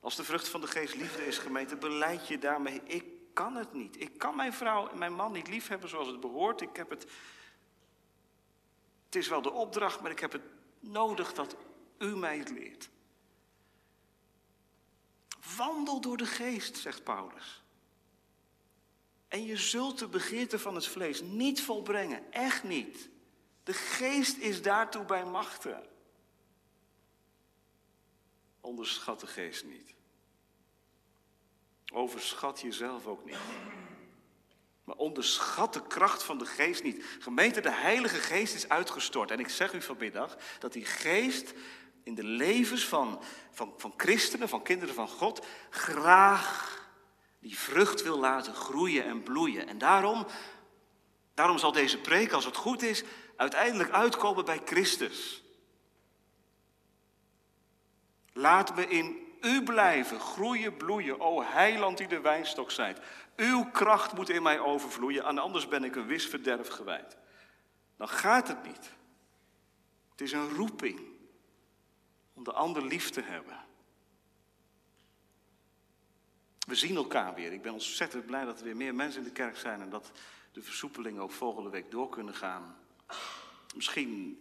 Als 0.00 0.16
de 0.16 0.24
vrucht 0.24 0.48
van 0.48 0.60
de 0.60 0.66
geest 0.66 0.94
liefde 0.94 1.26
is, 1.26 1.38
gemeente, 1.38 1.76
beleid 1.76 2.28
je 2.28 2.38
daarmee, 2.38 2.80
ik 2.84 3.04
kan 3.32 3.54
het 3.56 3.72
niet. 3.72 4.00
Ik 4.00 4.18
kan 4.18 4.36
mijn 4.36 4.52
vrouw 4.52 4.88
en 4.88 4.98
mijn 4.98 5.12
man 5.12 5.32
niet 5.32 5.48
lief 5.48 5.68
hebben 5.68 5.88
zoals 5.88 6.08
het 6.08 6.20
behoort. 6.20 6.60
Ik 6.60 6.76
heb 6.76 6.90
het, 6.90 7.06
het 9.04 9.14
is 9.14 9.28
wel 9.28 9.42
de 9.42 9.50
opdracht, 9.50 10.00
maar 10.00 10.10
ik 10.10 10.20
heb 10.20 10.32
het 10.32 10.44
nodig 10.80 11.32
dat 11.32 11.56
u 11.98 12.16
mij 12.16 12.38
het 12.38 12.50
leert. 12.50 12.88
Wandel 15.56 16.00
door 16.00 16.16
de 16.16 16.26
geest, 16.26 16.76
zegt 16.76 17.04
Paulus. 17.04 17.62
En 19.28 19.44
je 19.44 19.56
zult 19.56 19.98
de 19.98 20.08
begeerte 20.08 20.58
van 20.58 20.74
het 20.74 20.86
vlees 20.86 21.20
niet 21.20 21.62
volbrengen, 21.62 22.32
echt 22.32 22.64
niet. 22.64 23.08
De 23.62 23.72
geest 23.72 24.36
is 24.36 24.62
daartoe 24.62 25.04
bij 25.04 25.24
machten. 25.24 25.86
Onderschat 28.60 29.20
de 29.20 29.26
geest 29.26 29.64
niet. 29.64 29.94
Overschat 31.92 32.60
jezelf 32.60 33.06
ook 33.06 33.24
niet. 33.24 33.38
Maar 34.84 34.96
onderschat 34.96 35.72
de 35.72 35.86
kracht 35.86 36.22
van 36.22 36.38
de 36.38 36.46
geest 36.46 36.82
niet. 36.82 37.04
Gemeente, 37.18 37.60
de 37.60 37.72
Heilige 37.72 38.16
Geest 38.16 38.54
is 38.54 38.68
uitgestort. 38.68 39.30
En 39.30 39.38
ik 39.38 39.48
zeg 39.48 39.72
u 39.72 39.82
vanmiddag 39.82 40.36
dat 40.58 40.72
die 40.72 40.84
geest 40.84 41.54
in 42.02 42.14
de 42.14 42.24
levens 42.24 42.86
van, 42.86 43.22
van, 43.50 43.74
van 43.76 43.94
christenen, 43.96 44.48
van 44.48 44.62
kinderen 44.62 44.94
van 44.94 45.08
God, 45.08 45.46
graag 45.70 46.85
die 47.46 47.58
vrucht 47.58 48.02
wil 48.02 48.18
laten 48.18 48.54
groeien 48.54 49.04
en 49.04 49.22
bloeien. 49.22 49.66
En 49.66 49.78
daarom 49.78 50.26
Daarom 51.36 51.58
zal 51.58 51.72
deze 51.72 51.98
preek, 51.98 52.32
als 52.32 52.44
het 52.44 52.56
goed 52.56 52.82
is, 52.82 53.04
uiteindelijk 53.36 53.90
uitkomen 53.90 54.44
bij 54.44 54.60
Christus. 54.64 55.42
Laat 58.32 58.76
me 58.76 58.88
in 58.88 59.16
u 59.40 59.62
blijven, 59.62 60.20
groeien, 60.20 60.76
bloeien, 60.76 61.20
o 61.20 61.42
heiland 61.42 61.98
die 61.98 62.06
de 62.08 62.20
wijnstok 62.20 62.70
zijt. 62.70 63.00
Uw 63.36 63.70
kracht 63.70 64.12
moet 64.12 64.28
in 64.28 64.42
mij 64.42 64.58
overvloeien, 64.58 65.24
en 65.24 65.38
anders 65.38 65.68
ben 65.68 65.84
ik 65.84 65.96
een 65.96 66.06
wis 66.06 66.26
verderf 66.26 66.68
gewijd. 66.68 67.16
Dan 67.96 68.08
gaat 68.08 68.48
het 68.48 68.62
niet. 68.62 68.92
Het 70.10 70.20
is 70.20 70.32
een 70.32 70.54
roeping 70.54 71.00
om 72.34 72.44
de 72.44 72.52
ander 72.52 72.84
lief 72.84 73.10
te 73.10 73.22
hebben. 73.22 73.65
We 76.66 76.74
zien 76.74 76.96
elkaar 76.96 77.34
weer. 77.34 77.52
Ik 77.52 77.62
ben 77.62 77.72
ontzettend 77.72 78.26
blij 78.26 78.44
dat 78.44 78.58
er 78.58 78.64
weer 78.64 78.76
meer 78.76 78.94
mensen 78.94 79.20
in 79.20 79.26
de 79.26 79.32
kerk 79.32 79.56
zijn 79.56 79.80
en 79.80 79.90
dat 79.90 80.10
de 80.52 80.62
versoepelingen 80.62 81.22
ook 81.22 81.30
volgende 81.30 81.70
week 81.70 81.90
door 81.90 82.08
kunnen 82.08 82.34
gaan. 82.34 82.76
Misschien 83.74 84.40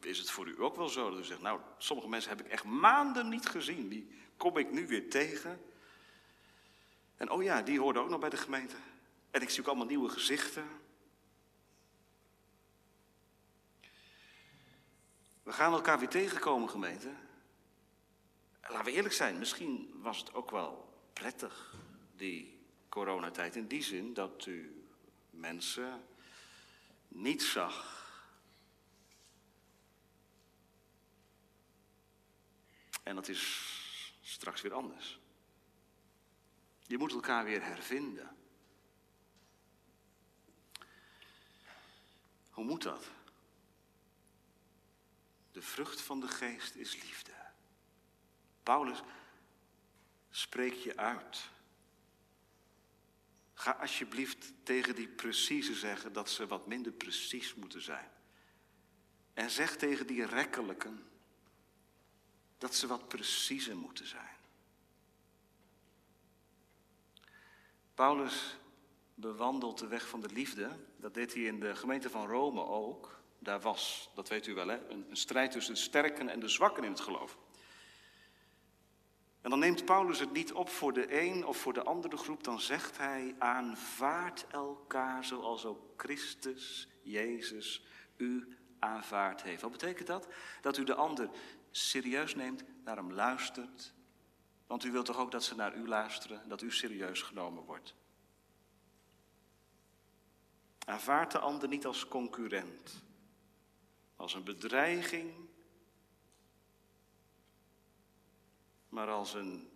is 0.00 0.18
het 0.18 0.30
voor 0.30 0.46
u 0.46 0.62
ook 0.62 0.76
wel 0.76 0.88
zo 0.88 1.10
dat 1.10 1.18
u 1.18 1.24
zegt, 1.24 1.40
nou, 1.40 1.60
sommige 1.78 2.08
mensen 2.08 2.30
heb 2.30 2.40
ik 2.40 2.52
echt 2.52 2.64
maanden 2.64 3.28
niet 3.28 3.46
gezien. 3.46 3.88
Die 3.88 4.10
kom 4.36 4.56
ik 4.56 4.70
nu 4.70 4.86
weer 4.86 5.10
tegen. 5.10 5.60
En 7.16 7.30
oh 7.30 7.42
ja, 7.42 7.62
die 7.62 7.80
hoorden 7.80 8.02
ook 8.02 8.08
nog 8.08 8.20
bij 8.20 8.30
de 8.30 8.36
gemeente. 8.36 8.76
En 9.30 9.42
ik 9.42 9.50
zie 9.50 9.60
ook 9.60 9.68
allemaal 9.68 9.86
nieuwe 9.86 10.08
gezichten. 10.08 10.68
We 15.42 15.52
gaan 15.52 15.72
elkaar 15.72 15.98
weer 15.98 16.08
tegenkomen, 16.08 16.70
gemeente. 16.70 17.10
Laten 18.68 18.84
we 18.84 18.92
eerlijk 18.92 19.14
zijn, 19.14 19.38
misschien 19.38 20.00
was 20.02 20.18
het 20.18 20.34
ook 20.34 20.50
wel 20.50 20.98
prettig, 21.12 21.74
die 22.16 22.58
coronatijd, 22.88 23.56
in 23.56 23.66
die 23.66 23.82
zin 23.82 24.14
dat 24.14 24.46
u 24.46 24.86
mensen 25.30 26.06
niet 27.08 27.42
zag. 27.42 28.02
En 33.02 33.14
dat 33.14 33.28
is 33.28 33.72
straks 34.22 34.60
weer 34.60 34.72
anders. 34.72 35.20
Je 36.86 36.98
moet 36.98 37.12
elkaar 37.12 37.44
weer 37.44 37.62
hervinden. 37.62 38.36
Hoe 42.50 42.64
moet 42.64 42.82
dat? 42.82 43.10
De 45.52 45.62
vrucht 45.62 46.00
van 46.00 46.20
de 46.20 46.28
geest 46.28 46.74
is 46.74 47.02
liefde. 47.02 47.33
Paulus, 48.64 49.02
spreek 50.30 50.74
je 50.74 50.96
uit. 50.96 51.50
Ga 53.54 53.70
alsjeblieft 53.70 54.52
tegen 54.62 54.94
die 54.94 55.08
precieze 55.08 55.74
zeggen 55.74 56.12
dat 56.12 56.30
ze 56.30 56.46
wat 56.46 56.66
minder 56.66 56.92
precies 56.92 57.54
moeten 57.54 57.82
zijn. 57.82 58.10
En 59.34 59.50
zeg 59.50 59.76
tegen 59.76 60.06
die 60.06 60.26
rekkelijken 60.26 61.08
dat 62.58 62.74
ze 62.74 62.86
wat 62.86 63.08
preciezer 63.08 63.76
moeten 63.76 64.06
zijn. 64.06 64.36
Paulus 67.94 68.56
bewandelt 69.14 69.78
de 69.78 69.86
weg 69.86 70.08
van 70.08 70.20
de 70.20 70.28
liefde. 70.28 70.78
Dat 70.96 71.14
deed 71.14 71.34
hij 71.34 71.42
in 71.42 71.60
de 71.60 71.76
gemeente 71.76 72.10
van 72.10 72.26
Rome 72.26 72.64
ook. 72.64 73.22
Daar 73.38 73.60
was, 73.60 74.10
dat 74.14 74.28
weet 74.28 74.46
u 74.46 74.54
wel, 74.54 74.68
hè, 74.68 74.88
een, 74.88 75.10
een 75.10 75.16
strijd 75.16 75.50
tussen 75.50 75.74
de 75.74 75.80
sterken 75.80 76.28
en 76.28 76.40
de 76.40 76.48
zwakken 76.48 76.84
in 76.84 76.90
het 76.90 77.00
geloof. 77.00 77.38
En 79.44 79.50
dan 79.50 79.58
neemt 79.58 79.84
Paulus 79.84 80.18
het 80.18 80.32
niet 80.32 80.52
op 80.52 80.68
voor 80.68 80.92
de 80.92 81.20
een 81.20 81.46
of 81.46 81.56
voor 81.56 81.72
de 81.72 81.82
andere 81.82 82.16
groep, 82.16 82.44
dan 82.44 82.60
zegt 82.60 82.98
hij: 82.98 83.34
aanvaard 83.38 84.46
elkaar 84.46 85.24
zoals 85.24 85.64
ook 85.64 85.80
Christus, 85.96 86.88
Jezus, 87.02 87.84
u 88.16 88.56
aanvaard 88.78 89.42
heeft. 89.42 89.62
Wat 89.62 89.70
betekent 89.70 90.06
dat? 90.06 90.28
Dat 90.60 90.76
u 90.76 90.84
de 90.84 90.94
ander 90.94 91.30
serieus 91.70 92.34
neemt, 92.34 92.64
naar 92.84 92.96
hem 92.96 93.12
luistert. 93.12 93.94
Want 94.66 94.84
u 94.84 94.92
wilt 94.92 95.06
toch 95.06 95.18
ook 95.18 95.30
dat 95.30 95.44
ze 95.44 95.54
naar 95.54 95.76
u 95.76 95.88
luisteren, 95.88 96.48
dat 96.48 96.62
u 96.62 96.72
serieus 96.72 97.22
genomen 97.22 97.62
wordt. 97.64 97.94
Aanvaard 100.86 101.32
de 101.32 101.38
ander 101.38 101.68
niet 101.68 101.86
als 101.86 102.08
concurrent, 102.08 103.02
als 104.16 104.34
een 104.34 104.44
bedreiging 104.44 105.32
maar 108.94 109.10
als 109.10 109.34
een 109.34 109.70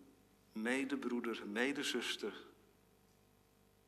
medebroeder, 0.51 1.47
medezuster. 1.47 2.33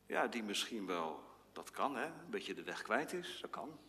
Ja, 0.05 0.27
die 0.27 0.43
misschien 0.43 0.85
wel, 0.85 1.23
dat 1.51 1.71
kan 1.71 1.95
hè, 1.95 2.05
een 2.05 2.29
beetje 2.29 2.53
de 2.53 2.63
weg 2.63 2.81
kwijt 2.81 3.13
is, 3.13 3.37
dat 3.41 3.49
kan. 3.49 3.79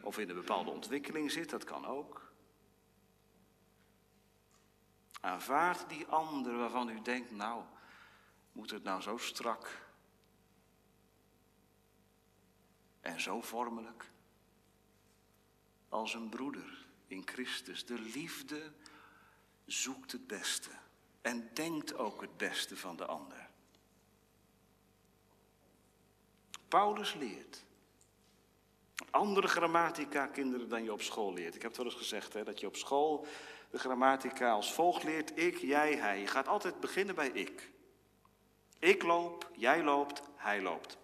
Of 0.00 0.18
in 0.18 0.28
een 0.28 0.34
bepaalde 0.34 0.70
ontwikkeling 0.70 1.30
zit, 1.30 1.50
dat 1.50 1.64
kan 1.64 1.86
ook. 1.86 2.32
Aanvaard 5.20 5.88
die 5.88 6.06
ander 6.06 6.56
waarvan 6.56 6.88
u 6.88 7.02
denkt, 7.02 7.30
nou, 7.30 7.62
moet 8.52 8.70
het 8.70 8.82
nou 8.82 9.00
zo 9.00 9.16
strak 9.16 9.86
en 13.00 13.20
zo 13.20 13.40
vormelijk 13.40 14.10
als 15.88 16.14
een 16.14 16.28
broeder 16.28 16.86
in 17.06 17.22
Christus. 17.26 17.86
De 17.86 18.00
liefde 18.00 18.72
zoekt 19.68 20.12
het 20.12 20.26
beste 20.26 20.70
en 21.22 21.50
denkt 21.54 21.94
ook 21.94 22.20
het 22.20 22.36
beste 22.36 22.76
van 22.76 22.96
de 22.96 23.06
ander. 23.06 23.48
Paulus 26.68 27.14
leert 27.14 27.66
andere 29.10 29.48
grammatica 29.48 30.26
kinderen 30.26 30.68
dan 30.68 30.84
je 30.84 30.92
op 30.92 31.02
school 31.02 31.32
leert. 31.32 31.54
Ik 31.54 31.62
heb 31.62 31.70
het 31.70 31.76
wel 31.76 31.86
eens 31.86 32.00
gezegd 32.00 32.32
hè, 32.32 32.44
dat 32.44 32.60
je 32.60 32.66
op 32.66 32.76
school 32.76 33.26
de 33.70 33.78
grammatica 33.78 34.50
als 34.50 34.72
volgt 34.72 35.02
leert: 35.02 35.38
ik, 35.38 35.56
jij, 35.56 35.96
hij. 35.96 36.20
Je 36.20 36.26
gaat 36.26 36.48
altijd 36.48 36.80
beginnen 36.80 37.14
bij 37.14 37.28
ik. 37.28 37.70
Ik 38.78 39.02
loop, 39.02 39.50
jij 39.56 39.82
loopt, 39.82 40.22
hij 40.36 40.62
loopt. 40.62 40.96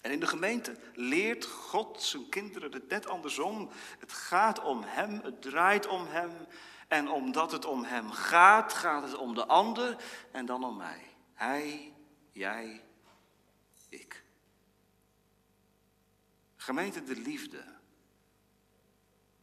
En 0.00 0.10
in 0.10 0.20
de 0.20 0.26
gemeente 0.26 0.76
leert 0.94 1.44
God 1.44 2.02
zijn 2.02 2.28
kinderen 2.28 2.72
het 2.72 2.88
net 2.88 3.06
andersom. 3.06 3.70
Het 3.98 4.12
gaat 4.12 4.62
om 4.62 4.82
hem, 4.82 5.20
het 5.22 5.42
draait 5.42 5.86
om 5.86 6.06
hem. 6.06 6.30
En 6.88 7.08
omdat 7.08 7.52
het 7.52 7.64
om 7.64 7.84
hem 7.84 8.10
gaat, 8.10 8.72
gaat 8.72 9.02
het 9.02 9.16
om 9.16 9.34
de 9.34 9.46
ander 9.46 9.96
en 10.32 10.46
dan 10.46 10.64
om 10.64 10.76
mij. 10.76 11.06
Hij, 11.34 11.92
jij, 12.32 12.84
ik. 13.88 14.24
Gemeente 16.56 17.02
de 17.02 17.16
liefde. 17.16 17.64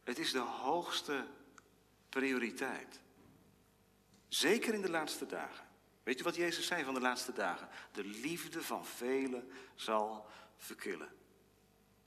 Het 0.04 0.18
is 0.18 0.32
de 0.32 0.38
hoogste 0.38 1.26
prioriteit. 2.08 3.00
Zeker 4.28 4.74
in 4.74 4.82
de 4.82 4.90
laatste 4.90 5.26
dagen. 5.26 5.66
Weet 6.02 6.18
je 6.18 6.24
wat 6.24 6.36
Jezus 6.36 6.66
zei 6.66 6.84
van 6.84 6.94
de 6.94 7.00
laatste 7.00 7.32
dagen? 7.32 7.68
De 7.92 8.04
liefde 8.04 8.62
van 8.62 8.86
velen 8.86 9.50
zal 9.74 10.26
verkillen. 10.58 11.08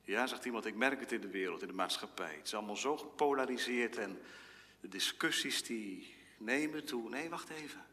Ja, 0.02 0.28
zegt 0.28 0.46
iemand, 0.46 0.66
ik 0.66 0.76
merk 0.76 1.00
het 1.00 1.12
in 1.12 1.22
de 1.22 1.30
wereld, 1.30 1.62
in 1.62 1.68
de 1.68 1.74
maatschappij. 1.74 2.36
Het 2.36 2.48
is 2.48 2.54
allemaal 2.54 2.78
zo 2.78 2.98
gepolariseerd 2.98 3.98
en 3.98 4.22
de 4.80 4.88
discussies 4.88 5.64
die 5.64 6.16
nemen 6.38 6.86
toe. 6.86 7.10
Nee, 7.10 7.30
wacht 7.30 7.50
even. 7.50 7.86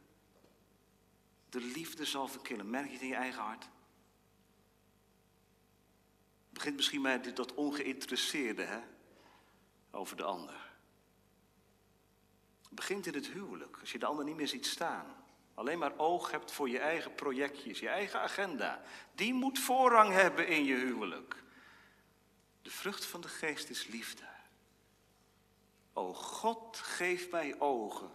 De 1.49 1.61
liefde 1.61 2.05
zal 2.05 2.29
verkillen. 2.29 2.71
Merk 2.71 2.87
je 2.87 2.93
het 2.93 3.03
in 3.03 3.09
je 3.09 3.15
eigen 3.15 3.43
hart? 3.43 3.63
Het 6.45 6.53
begint 6.53 6.77
misschien 6.77 7.01
met 7.01 7.37
dat 7.37 7.55
ongeïnteresseerde 7.55 8.63
hè? 8.63 8.81
over 9.91 10.17
de 10.17 10.25
ander. 10.25 10.71
Het 12.63 12.75
begint 12.75 13.07
in 13.07 13.15
het 13.15 13.27
huwelijk, 13.27 13.79
als 13.81 13.93
je 13.93 13.99
de 13.99 14.07
ander 14.07 14.25
niet 14.25 14.37
meer 14.37 14.49
ziet 14.49 14.67
staan. 14.67 15.18
Alleen 15.59 15.79
maar 15.79 15.97
oog 15.97 16.31
hebt 16.31 16.53
voor 16.53 16.69
je 16.69 16.79
eigen 16.79 17.15
projectjes, 17.15 17.79
je 17.79 17.89
eigen 17.89 18.21
agenda. 18.21 18.83
Die 19.15 19.35
moet 19.35 19.59
voorrang 19.59 20.13
hebben 20.13 20.49
in 20.49 20.65
je 20.65 20.75
huwelijk. 20.75 21.43
De 22.63 22.71
vrucht 22.71 23.05
van 23.05 23.21
de 23.21 23.29
geest 23.29 23.71
is 23.71 23.87
liefde. 23.87 24.23
O 25.93 26.15
God, 26.15 26.77
geef 26.77 27.31
mij 27.31 27.61
ogen 27.61 28.11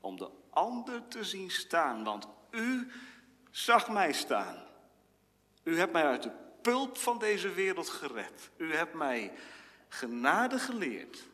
om 0.00 0.16
de 0.16 0.30
ander 0.50 1.08
te 1.08 1.24
zien 1.24 1.50
staan, 1.50 2.04
want 2.04 2.28
u 2.50 2.92
zag 3.50 3.88
mij 3.88 4.12
staan. 4.12 4.66
U 5.62 5.78
hebt 5.78 5.92
mij 5.92 6.04
uit 6.04 6.22
de 6.22 6.32
pulp 6.62 6.96
van 6.96 7.18
deze 7.18 7.52
wereld 7.52 7.88
gered. 7.88 8.50
U 8.56 8.74
hebt 8.74 8.94
mij 8.94 9.32
genade 9.88 10.58
geleerd. 10.58 11.28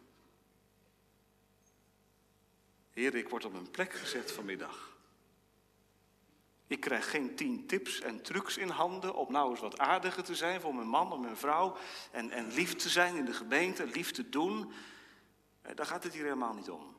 Heer, 2.91 3.15
ik 3.15 3.29
word 3.29 3.45
op 3.45 3.55
een 3.55 3.71
plek 3.71 3.93
gezet 3.93 4.33
vanmiddag. 4.33 4.94
Ik 6.67 6.81
krijg 6.81 7.11
geen 7.11 7.35
tien 7.35 7.67
tips 7.67 8.01
en 8.01 8.23
trucs 8.23 8.57
in 8.57 8.69
handen 8.69 9.15
om 9.15 9.33
nou 9.33 9.51
eens 9.51 9.61
wat 9.61 9.79
aardiger 9.79 10.23
te 10.23 10.35
zijn 10.35 10.61
voor 10.61 10.75
mijn 10.75 10.89
man 10.89 11.13
of 11.13 11.19
mijn 11.19 11.37
vrouw. 11.37 11.77
En, 12.11 12.31
en 12.31 12.53
lief 12.53 12.75
te 12.75 12.89
zijn 12.89 13.17
in 13.17 13.25
de 13.25 13.33
gemeente, 13.33 13.87
lief 13.87 14.11
te 14.11 14.29
doen. 14.29 14.73
Eh, 15.63 15.75
daar 15.75 15.87
gaat 15.87 16.05
het 16.05 16.13
hier 16.13 16.23
helemaal 16.23 16.55
niet 16.55 16.71
om. 16.71 16.97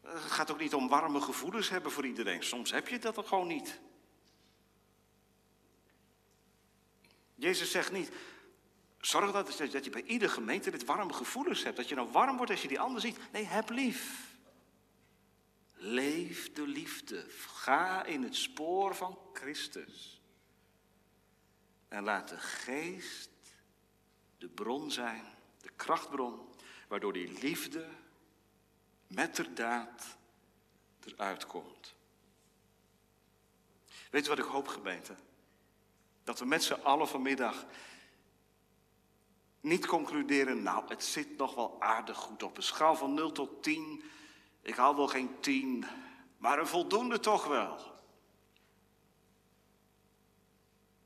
Het 0.00 0.20
gaat 0.20 0.50
ook 0.50 0.60
niet 0.60 0.74
om 0.74 0.88
warme 0.88 1.20
gevoelens 1.20 1.68
hebben 1.68 1.92
voor 1.92 2.06
iedereen. 2.06 2.42
Soms 2.42 2.70
heb 2.70 2.88
je 2.88 2.98
dat 2.98 3.18
ook 3.18 3.26
gewoon 3.26 3.46
niet. 3.46 3.80
Jezus 7.34 7.70
zegt 7.70 7.92
niet, 7.92 8.10
zorg 9.00 9.32
dat, 9.32 9.84
je 9.84 9.90
bij 9.90 10.02
ieder 10.02 10.30
gemeente 10.30 10.70
dit 10.70 10.84
warme 10.84 11.12
gevoelens 11.12 11.62
hebt. 11.62 11.76
Dat 11.76 11.88
je 11.88 11.94
nou 11.94 12.08
warm 12.10 12.36
wordt 12.36 12.50
als 12.50 12.62
je 12.62 12.68
die 12.68 12.80
ander 12.80 13.00
ziet. 13.00 13.18
Nee, 13.32 13.44
heb 13.44 13.70
lief. 13.70 14.31
Leef 15.84 16.52
de 16.52 16.66
liefde. 16.66 17.24
Ga 17.46 18.04
in 18.04 18.22
het 18.22 18.36
spoor 18.36 18.94
van 18.94 19.18
Christus. 19.32 20.20
En 21.88 22.02
laat 22.04 22.28
de 22.28 22.38
geest 22.38 23.30
de 24.38 24.48
bron 24.48 24.90
zijn, 24.90 25.24
de 25.62 25.70
krachtbron, 25.76 26.48
waardoor 26.88 27.12
die 27.12 27.38
liefde 27.40 27.88
met 29.06 29.36
de 29.36 29.52
daad 29.52 30.16
eruit 31.04 31.46
komt. 31.46 31.94
Weet 34.10 34.22
je 34.22 34.28
wat 34.28 34.38
ik 34.38 34.44
hoop, 34.44 34.68
gemeente? 34.68 35.14
Dat 36.24 36.38
we 36.38 36.44
met 36.44 36.62
z'n 36.62 36.72
allen 36.82 37.08
vanmiddag 37.08 37.66
niet 39.60 39.86
concluderen, 39.86 40.62
nou, 40.62 40.88
het 40.88 41.04
zit 41.04 41.36
nog 41.36 41.54
wel 41.54 41.82
aardig 41.82 42.16
goed 42.16 42.42
op 42.42 42.56
een 42.56 42.62
schaal 42.62 42.96
van 42.96 43.14
0 43.14 43.32
tot 43.32 43.62
10. 43.62 44.02
Ik 44.62 44.76
haal 44.76 44.96
wel 44.96 45.08
geen 45.08 45.40
10, 45.40 45.84
maar 46.38 46.58
een 46.58 46.66
voldoende 46.66 47.20
toch 47.20 47.46
wel. 47.46 48.00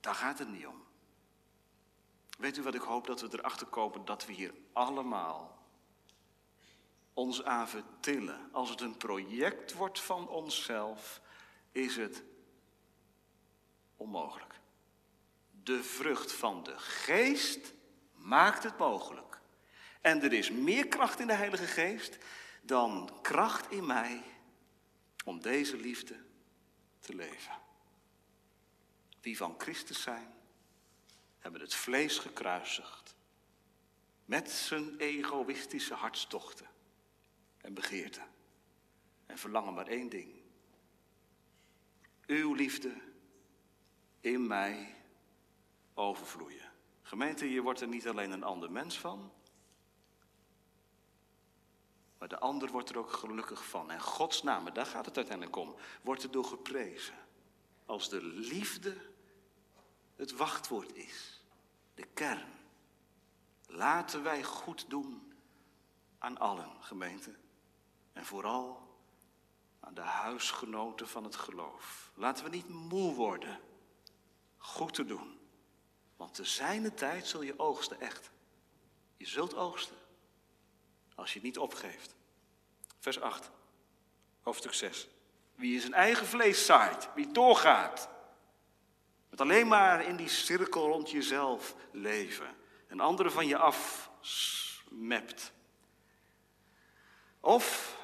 Daar 0.01 0.15
gaat 0.15 0.39
het 0.39 0.49
niet 0.49 0.67
om. 0.67 0.85
Weet 2.39 2.57
u 2.57 2.63
wat 2.63 2.75
ik 2.75 2.81
hoop 2.81 3.07
dat 3.07 3.21
we 3.21 3.29
erachter 3.31 3.67
komen? 3.67 4.05
Dat 4.05 4.27
we 4.27 4.33
hier 4.33 4.55
allemaal 4.73 5.57
ons 7.15 7.45
aan 7.45 7.69
vertillen. 7.69 8.49
Als 8.53 8.71
het 8.71 8.81
een 8.81 8.97
project 8.97 9.73
wordt 9.73 10.01
van 10.01 10.29
onszelf, 10.29 11.21
is 11.73 11.97
het 11.97 12.23
onmogelijk. 13.97 14.61
De 15.63 15.83
vrucht 15.83 16.33
van 16.33 16.63
de 16.63 16.79
geest 16.79 17.73
maakt 18.15 18.63
het 18.63 18.79
mogelijk. 18.79 19.41
En 20.01 20.23
er 20.23 20.33
is 20.33 20.51
meer 20.51 20.89
kracht 20.89 21.21
in 21.21 21.27
de 21.27 21.35
Heilige 21.35 21.67
Geest 21.67 22.19
dan 22.67 23.19
kracht 23.23 23.71
in 23.71 23.87
mij 23.87 24.23
om 25.25 25.41
deze 25.41 25.77
liefde 25.77 26.25
te 27.01 27.15
leven. 27.15 27.55
Wie 29.21 29.37
van 29.37 29.55
Christus 29.59 30.03
zijn, 30.03 30.35
hebben 31.39 31.61
het 31.61 31.75
vlees 31.75 32.19
gekruisigd 32.19 33.15
met 34.25 34.51
zijn 34.51 34.97
egoïstische 34.99 35.95
hartstochten 35.95 36.67
en 37.61 37.75
begeerten. 37.75 38.25
En 39.27 39.39
verlangen 39.39 39.75
maar 39.75 39.87
één 39.87 40.09
ding. 40.09 40.35
Uw 42.27 42.55
liefde 42.55 42.95
in 44.21 44.47
mij 44.47 44.95
overvloeien. 45.95 46.73
Gemeente, 47.03 47.51
je 47.51 47.63
wordt 47.63 47.81
er 47.81 47.89
niet 47.89 48.09
alleen 48.09 48.31
een 48.31 48.43
ander 48.43 48.73
mens 48.73 48.99
van, 48.99 49.33
maar 52.19 52.29
de 52.29 52.39
ander 52.39 52.71
wordt 52.71 52.91
er 52.91 52.99
ook 52.99 53.13
gelukkig 53.13 53.67
van. 53.67 53.91
En 53.91 54.01
Gods 54.01 54.43
naam, 54.43 54.73
daar 54.73 54.87
gaat 54.87 55.07
het 55.07 55.17
uiteindelijk 55.17 55.57
om, 55.57 55.75
wordt 56.03 56.23
er 56.23 56.31
door 56.31 56.45
geprezen. 56.45 57.15
Als 57.87 58.09
de 58.09 58.23
liefde 58.25 58.97
het 60.17 60.33
wachtwoord 60.33 60.95
is, 60.95 61.45
de 61.95 62.07
kern. 62.15 62.55
Laten 63.67 64.23
wij 64.23 64.45
goed 64.45 64.91
doen 64.91 65.33
aan 66.19 66.39
allen, 66.39 66.71
gemeente. 66.81 67.35
En 68.13 68.25
vooral 68.25 68.99
aan 69.81 69.95
de 69.95 70.01
huisgenoten 70.01 71.09
van 71.09 71.25
het 71.25 71.37
geloof. 71.37 72.11
Laten 72.15 72.45
we 72.45 72.51
niet 72.51 72.69
moe 72.69 73.15
worden 73.15 73.61
goed 74.57 74.95
te 74.95 75.05
doen. 75.05 75.39
Want 76.17 76.35
te 76.35 76.45
zijne 76.45 76.95
tijd 76.95 77.27
zul 77.27 77.43
je 77.43 77.59
oogsten, 77.59 78.01
echt. 78.01 78.31
Je 79.17 79.27
zult 79.27 79.55
oogsten. 79.55 79.97
Als 81.17 81.29
je 81.29 81.35
het 81.35 81.47
niet 81.47 81.59
opgeeft. 81.59 82.15
Vers 82.99 83.21
8, 83.21 83.51
hoofdstuk 84.43 84.75
6. 84.75 85.09
Wie 85.55 85.75
in 85.75 85.81
zijn 85.81 85.95
eigen 85.95 86.27
vlees 86.27 86.67
zaait, 86.67 87.09
wie 87.15 87.33
doorgaat. 87.33 88.09
Met 89.31 89.41
alleen 89.41 89.69
maar 89.69 90.05
in 90.05 90.17
die 90.17 90.29
cirkel 90.29 90.87
rond 90.89 91.11
jezelf 91.11 91.75
leven. 91.93 92.57
En 92.87 93.01
anderen 93.01 93.33
van 93.33 93.47
je 93.47 93.57
afmept. 93.57 95.53
Of 97.41 97.97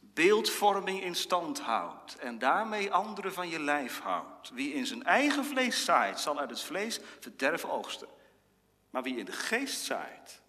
beeldvorming 0.00 1.02
in 1.02 1.14
stand 1.14 1.60
houdt 1.60 2.16
en 2.16 2.38
daarmee 2.38 2.92
anderen 2.92 3.32
van 3.32 3.48
je 3.48 3.60
lijf 3.60 4.00
houdt. 4.00 4.50
Wie 4.50 4.72
in 4.72 4.86
zijn 4.86 5.02
eigen 5.02 5.44
vlees 5.44 5.84
zaait, 5.84 6.20
zal 6.20 6.38
uit 6.38 6.50
het 6.50 6.62
vlees 6.62 7.00
verderf 7.20 7.64
oogsten. 7.64 8.08
Maar 8.90 9.02
wie 9.02 9.16
in 9.16 9.24
de 9.24 9.32
geest 9.32 9.80
zaait, 9.80 10.42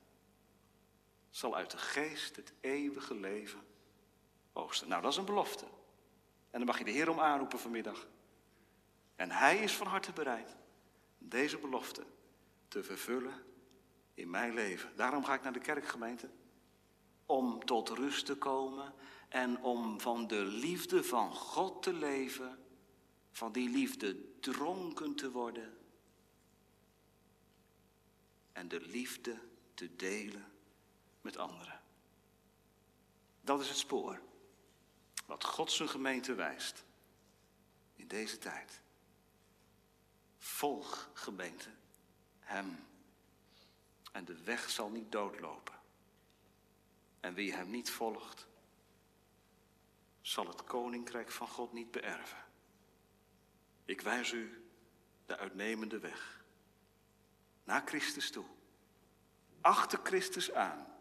zal 1.35 1.55
uit 1.55 1.71
de 1.71 1.77
geest 1.77 2.35
het 2.35 2.53
eeuwige 2.59 3.15
leven 3.15 3.59
oogsten. 4.53 4.87
Nou, 4.87 5.01
dat 5.01 5.11
is 5.11 5.17
een 5.17 5.25
belofte. 5.25 5.65
En 6.49 6.57
dan 6.59 6.65
mag 6.65 6.77
je 6.77 6.83
de 6.83 6.91
Heer 6.91 7.09
om 7.09 7.19
aanroepen 7.19 7.59
vanmiddag. 7.59 8.07
En 9.15 9.31
Hij 9.31 9.57
is 9.57 9.75
van 9.75 9.87
harte 9.87 10.11
bereid 10.11 10.55
deze 11.17 11.57
belofte 11.57 12.05
te 12.67 12.83
vervullen 12.83 13.43
in 14.13 14.29
mijn 14.29 14.53
leven. 14.53 14.95
Daarom 14.95 15.23
ga 15.23 15.33
ik 15.33 15.41
naar 15.43 15.53
de 15.53 15.59
kerkgemeente. 15.59 16.29
Om 17.25 17.65
tot 17.65 17.89
rust 17.89 18.25
te 18.25 18.35
komen 18.35 18.93
en 19.29 19.61
om 19.61 19.99
van 19.99 20.27
de 20.27 20.45
liefde 20.45 21.03
van 21.03 21.33
God 21.33 21.83
te 21.83 21.93
leven, 21.93 22.59
van 23.31 23.51
die 23.51 23.69
liefde 23.69 24.39
dronken 24.39 25.15
te 25.15 25.31
worden 25.31 25.77
en 28.51 28.67
de 28.67 28.81
liefde 28.81 29.37
te 29.73 29.95
delen 29.95 30.53
met 31.25 31.37
anderen. 31.37 31.81
Dat 33.41 33.61
is 33.61 33.67
het 33.67 33.77
spoor 33.77 34.21
wat 35.25 35.43
God 35.43 35.71
zijn 35.71 35.89
gemeente 35.89 36.33
wijst 36.33 36.83
in 37.95 38.07
deze 38.07 38.37
tijd. 38.37 38.81
Volg 40.37 41.09
gemeente 41.13 41.69
hem 42.39 42.87
en 44.11 44.25
de 44.25 44.43
weg 44.43 44.69
zal 44.69 44.89
niet 44.89 45.11
doodlopen. 45.11 45.79
En 47.19 47.33
wie 47.33 47.53
hem 47.53 47.69
niet 47.69 47.89
volgt, 47.89 48.47
zal 50.21 50.47
het 50.47 50.63
koninkrijk 50.63 51.31
van 51.31 51.47
God 51.47 51.73
niet 51.73 51.91
beërven. 51.91 52.45
Ik 53.85 54.01
wijs 54.01 54.31
u 54.31 54.69
de 55.25 55.37
uitnemende 55.37 55.99
weg. 55.99 56.43
Naar 57.63 57.81
Christus 57.85 58.31
toe. 58.31 58.45
Achter 59.61 59.99
Christus 60.03 60.51
aan. 60.51 60.94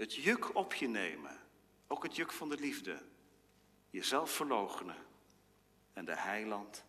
Het 0.00 0.14
juk 0.14 0.54
op 0.54 0.74
je 0.74 0.88
nemen. 0.88 1.38
Ook 1.86 2.02
het 2.02 2.16
juk 2.16 2.32
van 2.32 2.48
de 2.48 2.56
liefde. 2.56 3.02
Jezelf 3.90 4.30
verloochenen. 4.30 4.96
En 5.92 6.04
de 6.04 6.16
heiland 6.16 6.84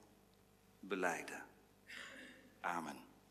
beleiden. 0.79 1.45
Amen. 2.59 3.10